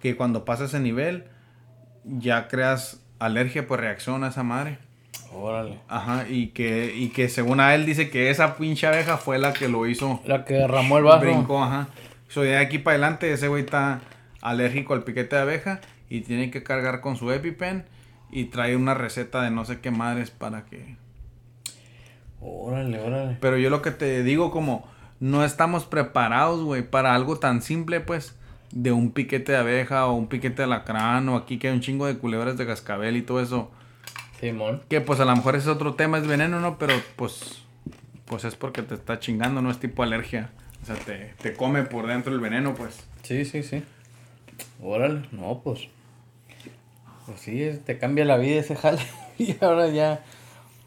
Que 0.00 0.16
cuando 0.16 0.44
pasa 0.44 0.64
ese 0.64 0.80
nivel, 0.80 1.24
ya 2.04 2.48
creas 2.48 3.00
alergia 3.20 3.66
por 3.66 3.80
reacción 3.80 4.24
a 4.24 4.28
esa 4.28 4.42
madre. 4.42 4.78
Órale. 5.32 5.78
Ajá, 5.88 6.26
y 6.28 6.48
que, 6.48 6.92
y 6.96 7.10
que 7.10 7.28
según 7.28 7.60
a 7.60 7.74
él 7.74 7.86
dice 7.86 8.10
que 8.10 8.30
esa 8.30 8.56
pinche 8.56 8.86
abeja 8.88 9.16
fue 9.16 9.38
la 9.38 9.52
que 9.52 9.68
lo 9.68 9.86
hizo. 9.86 10.20
La 10.24 10.44
que 10.44 10.54
derramó 10.54 10.98
el 10.98 11.04
vaso. 11.04 11.20
Brincó, 11.20 11.62
ajá. 11.62 11.88
So, 12.30 12.42
de 12.42 12.56
aquí 12.56 12.78
para 12.78 12.94
adelante, 12.94 13.32
ese 13.32 13.48
güey 13.48 13.64
está 13.64 14.00
alérgico 14.40 14.94
al 14.94 15.02
piquete 15.02 15.34
de 15.34 15.42
abeja 15.42 15.80
y 16.08 16.20
tiene 16.20 16.52
que 16.52 16.62
cargar 16.62 17.00
con 17.00 17.16
su 17.16 17.30
EpiPen 17.32 17.84
y 18.30 18.44
trae 18.44 18.76
una 18.76 18.94
receta 18.94 19.42
de 19.42 19.50
no 19.50 19.64
sé 19.64 19.80
qué 19.80 19.90
madres 19.90 20.30
para 20.30 20.64
que. 20.64 20.96
Órale, 22.40 23.00
órale. 23.00 23.36
Pero 23.40 23.58
yo 23.58 23.68
lo 23.68 23.82
que 23.82 23.90
te 23.90 24.22
digo, 24.22 24.52
como 24.52 24.88
no 25.18 25.44
estamos 25.44 25.86
preparados, 25.86 26.62
güey, 26.62 26.88
para 26.88 27.16
algo 27.16 27.40
tan 27.40 27.62
simple, 27.62 27.98
pues, 27.98 28.38
de 28.70 28.92
un 28.92 29.10
piquete 29.10 29.50
de 29.50 29.58
abeja 29.58 30.06
o 30.06 30.14
un 30.14 30.28
piquete 30.28 30.62
de 30.62 30.68
lacrán 30.68 31.28
o 31.28 31.36
aquí 31.36 31.58
que 31.58 31.66
hay 31.66 31.74
un 31.74 31.80
chingo 31.80 32.06
de 32.06 32.16
culebras 32.16 32.56
de 32.56 32.64
cascabel 32.64 33.16
y 33.16 33.22
todo 33.22 33.40
eso. 33.40 33.72
Simón. 34.38 34.82
Que 34.88 35.00
pues 35.00 35.18
a 35.18 35.24
lo 35.24 35.34
mejor 35.34 35.56
ese 35.56 35.68
otro 35.68 35.94
tema 35.94 36.18
es 36.18 36.28
veneno, 36.28 36.60
¿no? 36.60 36.78
Pero 36.78 36.94
pues, 37.16 37.64
pues 38.24 38.44
es 38.44 38.54
porque 38.54 38.82
te 38.82 38.94
está 38.94 39.18
chingando, 39.18 39.60
no 39.60 39.70
es 39.72 39.80
tipo 39.80 40.04
alergia. 40.04 40.50
O 40.82 40.86
sea, 40.86 40.96
te, 40.96 41.34
te 41.40 41.54
come 41.54 41.82
por 41.82 42.06
dentro 42.06 42.32
el 42.32 42.40
veneno, 42.40 42.74
pues. 42.74 43.04
Sí, 43.22 43.44
sí, 43.44 43.62
sí. 43.62 43.82
Órale, 44.82 45.22
no, 45.32 45.60
pues. 45.62 45.88
Pues 47.26 47.40
sí, 47.40 47.80
te 47.84 47.98
cambia 47.98 48.24
la 48.24 48.36
vida 48.36 48.60
ese 48.60 48.76
jale. 48.76 49.00
y 49.38 49.56
ahora 49.60 49.88
ya. 49.88 50.24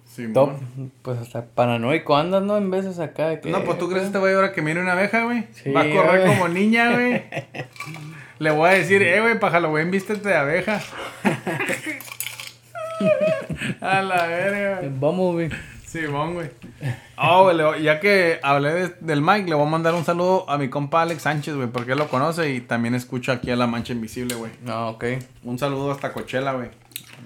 Sí, 0.06 0.32
top, 0.32 0.51
pues 1.01 1.17
hasta 1.17 1.45
paranoico 1.45 2.15
andas, 2.15 2.43
¿no? 2.43 2.58
En 2.58 2.69
veces 2.69 2.99
acá. 2.99 3.29
De 3.29 3.39
que, 3.39 3.49
no, 3.49 3.63
pues 3.63 3.79
tú 3.79 3.89
crees 3.89 4.06
que 4.06 4.12
te 4.12 4.17
voy 4.19 4.32
a 4.32 4.36
ahora 4.36 4.51
que 4.51 4.62
mire 4.62 4.79
una 4.79 4.91
abeja, 4.91 5.23
güey. 5.23 5.47
Sí, 5.53 5.71
Va 5.71 5.82
a 5.82 5.89
correr 5.89 6.27
como 6.27 6.47
niña, 6.49 6.91
güey. 6.91 7.23
Le 8.39 8.51
voy 8.51 8.69
a 8.69 8.73
decir, 8.73 9.01
eh, 9.01 9.21
güey, 9.21 9.39
para 9.39 9.53
Halloween 9.53 9.89
vístete 9.89 10.29
de 10.29 10.36
abeja. 10.36 10.82
a 13.82 14.01
la 14.01 14.27
verga. 14.27 14.82
Vamos, 14.99 15.34
güey. 15.34 15.49
Sí, 15.93 16.08
bon, 16.08 16.34
güey. 16.34 16.49
Oh, 17.19 17.43
güey, 17.43 17.84
ya 17.84 17.99
que 17.99 18.39
hablé 18.41 18.95
del 18.99 19.21
Mike, 19.21 19.47
le 19.47 19.53
voy 19.53 19.67
a 19.67 19.69
mandar 19.69 19.93
un 19.93 20.03
saludo 20.03 20.49
a 20.49 20.58
mi 20.58 20.67
compa 20.67 21.03
Alex 21.03 21.21
Sánchez, 21.21 21.53
güey, 21.53 21.67
porque 21.67 21.91
él 21.91 21.99
lo 21.99 22.08
conoce 22.08 22.49
y 22.49 22.62
también 22.62 22.95
escucha 22.95 23.34
aquí 23.34 23.51
a 23.51 23.56
La 23.56 23.67
Mancha 23.67 23.93
Invisible, 23.93 24.34
güey. 24.34 24.51
Ah, 24.67 24.88
ok. 24.88 25.03
Un 25.43 25.60
saludo 25.60 25.91
hasta 25.91 26.12
Coachella, 26.12 26.53
güey. 26.53 26.69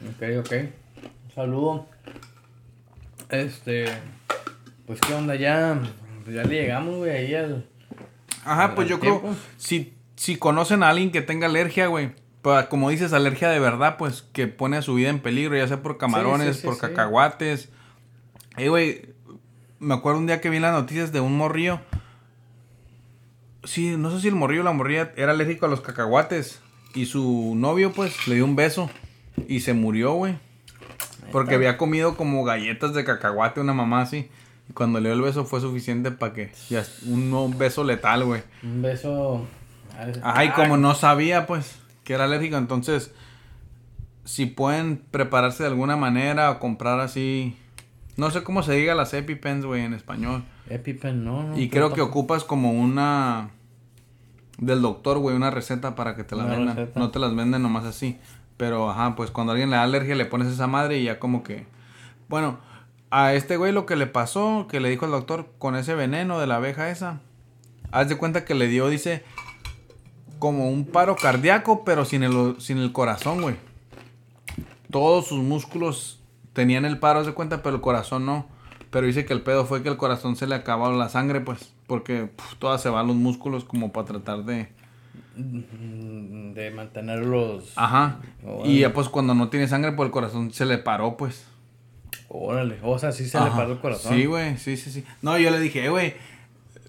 Ok, 0.10 0.46
ok. 0.46 0.52
Un 0.52 1.32
saludo. 1.34 1.88
Este. 3.30 3.86
Pues, 4.86 5.00
¿qué 5.00 5.14
onda? 5.14 5.36
Ya. 5.36 5.80
Pues 6.26 6.36
ya 6.36 6.44
le 6.44 6.62
llegamos, 6.64 6.98
güey, 6.98 7.12
ahí 7.12 7.36
al. 7.36 7.66
Ajá, 8.44 8.76
pues 8.76 8.90
yo 8.90 9.00
creo. 9.00 9.34
Si, 9.56 9.94
si 10.18 10.36
conocen 10.36 10.84
a 10.84 10.90
alguien 10.90 11.14
que 11.14 11.22
tenga 11.22 11.48
alergia, 11.48 11.88
güey. 11.88 12.12
Como 12.70 12.90
dices, 12.90 13.14
alergia 13.14 13.48
de 13.48 13.60
verdad, 13.60 13.96
pues 13.96 14.24
que 14.34 14.48
pone 14.48 14.82
su 14.82 14.96
vida 14.96 15.08
en 15.08 15.20
peligro, 15.20 15.56
ya 15.56 15.70
sea 15.70 15.82
por 15.82 15.98
camarones, 15.98 16.58
por 16.58 16.78
cacahuates. 16.78 17.70
Eh, 18.58 18.70
güey, 18.70 19.06
me 19.80 19.94
acuerdo 19.94 20.20
un 20.20 20.28
día 20.28 20.42
que 20.42 20.50
vi 20.50 20.60
las 20.60 20.74
noticias 20.74 21.12
de 21.12 21.20
un 21.20 21.38
morrillo. 21.38 21.80
Sí, 23.64 23.96
no 23.98 24.12
sé 24.12 24.22
si 24.22 24.28
el 24.28 24.36
morrillo 24.36 24.62
o 24.62 24.66
la 24.66 24.72
morrilla 24.72 25.12
era 25.16 25.32
alérgico 25.32 25.68
a 25.68 25.70
los 25.70 25.82
cacahuates. 25.82 26.62
Y 26.96 27.06
su 27.06 27.54
novio, 27.56 27.94
pues, 27.94 28.28
le 28.28 28.36
dio 28.36 28.46
un 28.46 28.56
beso. 28.56 28.90
Y 29.48 29.60
se 29.60 29.74
murió, 29.74 30.14
güey. 30.14 30.40
Porque 31.32 31.56
había 31.56 31.78
comido 31.78 32.16
como 32.16 32.44
galletas 32.44 32.94
de 32.94 33.04
cacahuate, 33.04 33.60
una 33.60 33.74
mamá 33.74 34.02
así. 34.02 34.30
Y 34.70 34.74
cuando 34.74 35.00
le 35.00 35.10
dio 35.10 35.16
el 35.16 35.22
beso 35.22 35.46
fue 35.46 35.62
suficiente 35.62 36.10
para 36.12 36.34
que. 36.34 36.52
Ya, 36.70 36.84
un, 37.06 37.56
beso 37.58 37.84
letal, 37.84 38.24
güey. 38.26 38.42
Un 38.64 38.82
beso. 38.82 39.46
Ay, 40.24 40.50
como 40.52 40.78
no 40.78 40.96
sabía, 40.96 41.46
pues, 41.46 41.76
que 42.04 42.14
era 42.14 42.24
alérgico, 42.24 42.58
entonces. 42.58 43.12
Si 44.24 44.46
pueden 44.46 44.98
prepararse 44.98 45.64
de 45.64 45.70
alguna 45.70 45.96
manera 45.96 46.50
o 46.50 46.60
comprar 46.60 47.00
así. 47.00 47.56
No 48.18 48.32
sé 48.32 48.44
cómo 48.44 48.64
se 48.64 48.74
diga 48.74 48.96
las 48.96 49.14
EpiPens, 49.14 49.64
güey, 49.66 49.84
en 49.84 49.94
español. 49.94 50.44
EpiPen, 50.70 51.24
no, 51.24 51.58
Y 51.58 51.70
creo 51.70 51.94
que 51.94 52.02
ocupas 52.02 52.44
como 52.44 52.72
una. 52.72 53.52
Del 54.58 54.82
doctor, 54.82 55.20
güey, 55.20 55.36
una 55.36 55.52
receta 55.52 55.94
para 55.94 56.16
que 56.16 56.24
te 56.24 56.36
la 56.36 56.46
vendan. 56.46 56.90
No 56.96 57.12
te 57.12 57.20
las 57.20 57.36
venden 57.36 57.62
nomás 57.62 57.86
así. 57.86 58.20
Pero, 58.58 58.90
ajá, 58.90 59.16
pues 59.16 59.30
cuando 59.30 59.54
alguien 59.54 59.70
le 59.70 59.76
da 59.76 59.84
alergia 59.84 60.16
le 60.16 60.26
pones 60.26 60.48
esa 60.48 60.66
madre 60.66 60.98
y 60.98 61.04
ya 61.04 61.20
como 61.20 61.44
que... 61.44 61.68
Bueno, 62.28 62.58
a 63.12 63.34
este 63.34 63.56
güey 63.56 63.72
lo 63.72 63.86
que 63.86 63.96
le 63.96 64.08
pasó, 64.08 64.66
que 64.68 64.80
le 64.80 64.90
dijo 64.90 65.06
el 65.06 65.12
doctor 65.12 65.48
con 65.60 65.76
ese 65.76 65.94
veneno 65.94 66.40
de 66.40 66.48
la 66.48 66.56
abeja 66.56 66.90
esa, 66.90 67.22
haz 67.92 68.10
de 68.10 68.18
cuenta 68.18 68.46
que 68.46 68.56
le 68.56 68.68
dio, 68.68 68.90
dice, 68.90 69.24
como 70.40 70.70
un 70.72 70.86
paro 70.86 71.16
cardíaco, 71.16 71.86
pero 71.86 72.04
sin 72.04 72.24
el, 72.24 72.56
sin 72.60 72.80
el 72.80 72.92
corazón, 72.92 73.44
güey. 73.44 73.56
Todos 74.90 75.28
sus 75.28 75.44
músculos 75.44 76.20
tenían 76.58 76.86
el 76.86 76.98
paro, 76.98 77.24
de 77.24 77.34
cuenta, 77.34 77.62
pero 77.62 77.76
el 77.76 77.82
corazón 77.84 78.26
no. 78.26 78.48
Pero 78.90 79.06
dice 79.06 79.26
que 79.26 79.34
el 79.34 79.42
pedo 79.42 79.68
fue 79.68 79.84
que 79.84 79.90
el 79.90 79.98
corazón 79.98 80.36
se 80.36 80.48
le 80.48 80.56
acabó 80.56 80.92
la 80.92 81.08
sangre, 81.08 81.40
pues, 81.40 81.72
porque 81.86 82.32
todas 82.58 82.82
se 82.82 82.90
van 82.90 83.06
los 83.06 83.16
músculos 83.16 83.64
como 83.64 83.92
para 83.92 84.08
tratar 84.08 84.44
de 84.44 84.68
de 85.36 86.72
mantenerlos. 86.72 87.74
Ajá. 87.76 88.22
Y 88.66 88.80
ya 88.80 88.92
pues 88.92 89.08
cuando 89.08 89.36
no 89.36 89.50
tiene 89.50 89.68
sangre, 89.68 89.92
pues 89.92 90.08
el 90.08 90.12
corazón 90.12 90.52
se 90.52 90.66
le 90.66 90.80
paró, 90.80 91.16
pues. 91.16 91.46
Órale, 92.28 92.80
o 92.82 92.98
sea, 92.98 93.12
sí 93.12 93.30
se 93.30 93.40
le 93.40 93.52
paró 93.52 93.74
el 93.74 93.80
corazón. 93.80 94.16
Sí, 94.16 94.26
güey, 94.26 94.58
sí, 94.58 94.78
sí, 94.78 94.90
sí. 94.90 95.06
No, 95.22 95.38
yo 95.38 95.52
le 95.52 95.60
dije, 95.60 95.86
eh, 95.86 95.90
güey, 95.90 96.16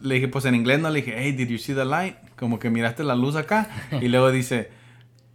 le 0.00 0.14
dije, 0.14 0.28
pues 0.28 0.46
en 0.46 0.54
inglés 0.54 0.80
no, 0.80 0.88
le 0.88 1.02
dije, 1.02 1.14
hey, 1.14 1.32
did 1.32 1.48
you 1.48 1.58
see 1.58 1.74
the 1.74 1.84
light? 1.84 2.16
Como 2.38 2.58
que 2.58 2.70
miraste 2.70 3.04
la 3.04 3.16
luz 3.16 3.36
acá. 3.36 3.68
y 4.00 4.08
luego 4.08 4.30
dice, 4.30 4.70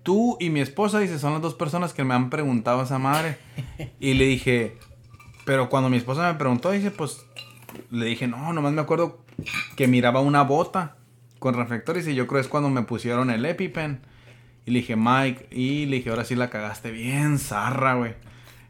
tú 0.04 0.38
y 0.40 0.50
mi 0.50 0.60
esposa, 0.60 1.00
dice, 1.00 1.18
son 1.18 1.34
las 1.34 1.42
dos 1.42 1.54
personas 1.56 1.94
que 1.94 2.04
me 2.04 2.14
han 2.14 2.30
preguntado 2.30 2.84
esa 2.84 3.00
madre. 3.00 3.38
y 4.00 4.14
le 4.14 4.26
dije, 4.26 4.78
pero 5.46 5.70
cuando 5.70 5.90
mi 5.90 5.98
esposa 5.98 6.32
me 6.32 6.38
preguntó, 6.38 6.72
dice, 6.72 6.92
pues, 6.92 7.26
le 7.90 8.06
dije, 8.06 8.28
no, 8.28 8.54
nomás 8.54 8.74
me 8.74 8.82
acuerdo 8.82 9.24
que 9.76 9.88
miraba 9.88 10.22
una 10.22 10.44
bota 10.44 10.98
con 11.40 11.56
reflectores 11.56 12.08
y 12.08 12.16
yo 12.16 12.28
creo 12.28 12.40
es 12.40 12.48
cuando 12.48 12.70
me 12.70 12.84
pusieron 12.84 13.30
el 13.30 13.46
EpiPen. 13.46 14.02
Y 14.66 14.72
le 14.72 14.80
dije, 14.80 14.96
Mike, 14.96 15.48
y 15.52 15.86
le 15.88 15.98
dije, 15.98 16.10
ahora 16.10 16.24
sí 16.24 16.36
la 16.36 16.50
cagaste 16.50 16.92
bien, 16.92 17.38
zarra, 17.38 17.96
güey. 17.96 18.14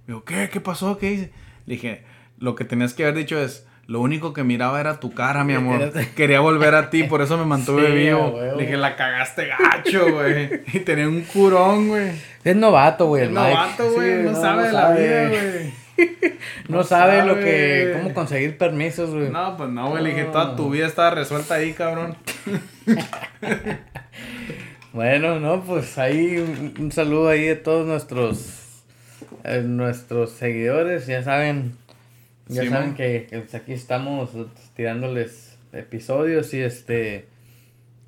Digo, 0.07 0.23
¿qué? 0.23 0.49
¿Qué 0.51 0.59
pasó? 0.59 0.97
¿Qué 0.97 1.11
hice? 1.11 1.31
Le 1.65 1.75
dije, 1.75 2.03
lo 2.39 2.55
que 2.55 2.65
tenías 2.65 2.93
que 2.93 3.03
haber 3.03 3.15
dicho 3.15 3.39
es, 3.39 3.67
lo 3.85 3.99
único 3.99 4.31
que 4.31 4.43
miraba 4.43 4.79
era 4.79 4.99
tu 4.99 5.13
cara, 5.13 5.43
mi 5.43 5.53
amor. 5.55 5.91
Quería 6.15 6.39
volver 6.39 6.75
a 6.75 6.89
ti, 6.89 7.03
por 7.03 7.21
eso 7.21 7.37
me 7.37 7.45
mantuve 7.45 7.91
vivo. 7.95 8.39
le 8.55 8.63
dije, 8.63 8.77
la 8.77 8.95
cagaste 8.95 9.47
gacho, 9.47 10.11
güey. 10.11 10.61
Y 10.73 10.79
tenía 10.79 11.07
un 11.07 11.21
curón, 11.21 11.89
güey. 11.89 12.11
Es 12.43 12.55
novato, 12.55 13.07
güey. 13.07 13.25
Es 13.25 13.31
novato, 13.31 13.91
güey. 13.93 14.23
no, 14.23 14.35
sabe 14.35 14.67
de 14.67 14.73
la 14.73 14.91
vida, 14.91 15.29
güey. 15.29 15.83
no, 16.69 16.83
sabe, 16.83 17.25
lo 17.25 17.39
que. 17.39 17.93
cómo 17.97 18.13
conseguir 18.13 18.57
permisos, 18.57 19.11
güey. 19.11 19.29
No, 19.29 19.55
pues 19.57 19.69
no, 19.69 19.89
güey. 19.89 20.03
Le 20.03 20.09
dije, 20.09 20.23
toda 20.25 20.55
tu 20.55 20.69
vida 20.69 20.87
estaba 20.87 21.11
resuelta 21.11 21.55
ahí, 21.55 21.73
cabrón. 21.73 22.15
bueno, 24.91 25.39
no, 25.39 25.61
pues 25.61 25.97
ahí 25.97 26.37
un, 26.79 26.91
saludo 26.91 27.29
ahí 27.29 27.49
a 27.49 27.61
todos 27.61 27.85
nuestros. 27.85 28.59
Eh, 29.43 29.61
nuestros 29.61 30.31
seguidores. 30.31 31.05
Ya 31.05 31.21
saben. 31.21 31.82
Ya 32.47 32.69
saben 32.69 32.95
que, 32.95 33.27
pues, 33.29 33.55
aquí 33.55 33.73
estamos 33.73 34.31
tirándoles 34.75 35.57
episodios 35.71 36.53
y 36.53 36.61
este. 36.61 37.27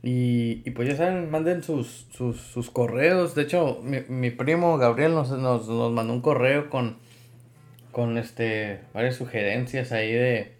Y, 0.04 0.62
y, 0.65 0.71
pues 0.71 0.88
ya 0.88 0.95
saben, 0.95 1.32
manden 1.32 1.63
sus, 1.63 2.08
sus, 2.12 2.39
sus 2.39 2.69
correos. 2.69 3.34
De 3.34 3.41
hecho, 3.41 3.80
mi, 3.82 4.02
mi 4.08 4.30
primo 4.30 4.78
Gabriel 4.78 5.13
nos, 5.13 5.32
nos, 5.32 5.67
nos, 5.67 5.91
mandó 5.91 6.13
un 6.13 6.21
correo 6.21 6.69
con, 6.69 6.98
con 7.91 8.17
este 8.19 8.82
varias 8.93 9.15
sugerencias 9.15 9.91
ahí 9.91 10.12
de 10.12 10.56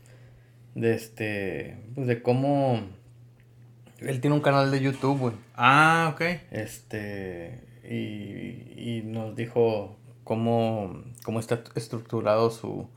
de 0.76 0.94
este 0.94 1.78
pues 1.96 2.06
de 2.06 2.22
cómo 2.22 2.82
él 4.00 4.20
tiene 4.20 4.36
un 4.36 4.42
canal 4.42 4.72
de 4.72 4.82
YouTube, 4.82 5.20
güey. 5.20 5.34
Ah, 5.56 6.12
ok. 6.14 6.22
Este 6.52 7.62
y, 7.90 8.98
y 8.98 9.02
nos 9.06 9.36
dijo 9.36 9.96
cómo 10.24 11.04
cómo 11.24 11.40
está 11.40 11.64
estructurado 11.76 12.52
su 12.52 12.90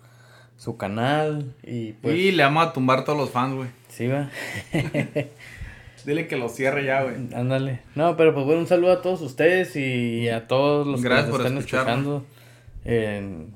su 0.59 0.77
canal 0.77 1.55
y 1.63 1.93
pues 1.93 2.17
y 2.17 2.33
le 2.33 2.43
vamos 2.43 2.67
a 2.67 2.73
tumbar 2.75 3.05
todos 3.05 3.19
los 3.19 3.31
fans, 3.31 3.55
güey. 3.55 3.69
Sí, 3.89 4.09
va. 4.09 4.29
Dile 6.05 6.27
que 6.27 6.37
lo 6.37 6.49
cierre 6.49 6.85
ya, 6.85 7.03
güey. 7.03 7.15
Ándale. 7.35 7.81
No, 7.95 8.17
pero 8.17 8.35
pues 8.35 8.45
bueno, 8.45 8.61
un 8.61 8.67
saludo 8.67 8.93
a 8.93 9.03
todos 9.03 9.23
ustedes 9.23 9.75
y 9.77 10.29
a 10.29 10.47
todos 10.47 10.87
los 10.87 11.01
que 11.01 11.09
nos 11.09 11.29
están 11.29 11.59
escuchando 11.59 12.27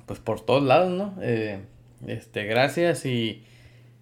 pues 0.06 0.18
por 0.18 0.40
todos 0.40 0.62
lados, 0.62 0.90
¿no? 0.90 1.14
Eh, 1.22 1.60
este, 2.06 2.44
gracias 2.44 3.06
y, 3.06 3.44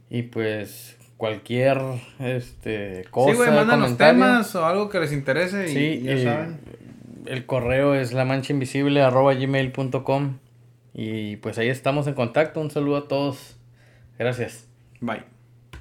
y 0.08 0.22
pues 0.22 0.96
cualquier 1.16 1.78
este 2.18 3.04
cosa. 3.10 3.32
Sí, 3.32 3.36
güey, 3.36 3.50
mándanos 3.50 3.96
temas 3.96 4.54
o 4.56 4.66
algo 4.66 4.88
que 4.88 5.00
les 5.00 5.12
interese 5.12 5.70
y, 5.70 6.02
ya 6.02 6.18
saben. 6.18 6.60
El 7.26 7.46
correo 7.46 7.94
es 7.94 8.12
la 8.12 8.24
mancha 8.24 8.52
invisible 8.52 9.02
arroba 9.02 9.34
gmail.com 9.34 10.38
y 10.94 11.37
pues 11.37 11.59
ahí 11.59 11.68
estamos 11.68 12.07
en 12.07 12.14
contacto. 12.14 12.61
Un 12.61 12.70
saludo 12.70 12.96
a 12.96 13.09
todos. 13.09 13.57
Gracias. 14.18 14.66
Bye. 15.00 15.39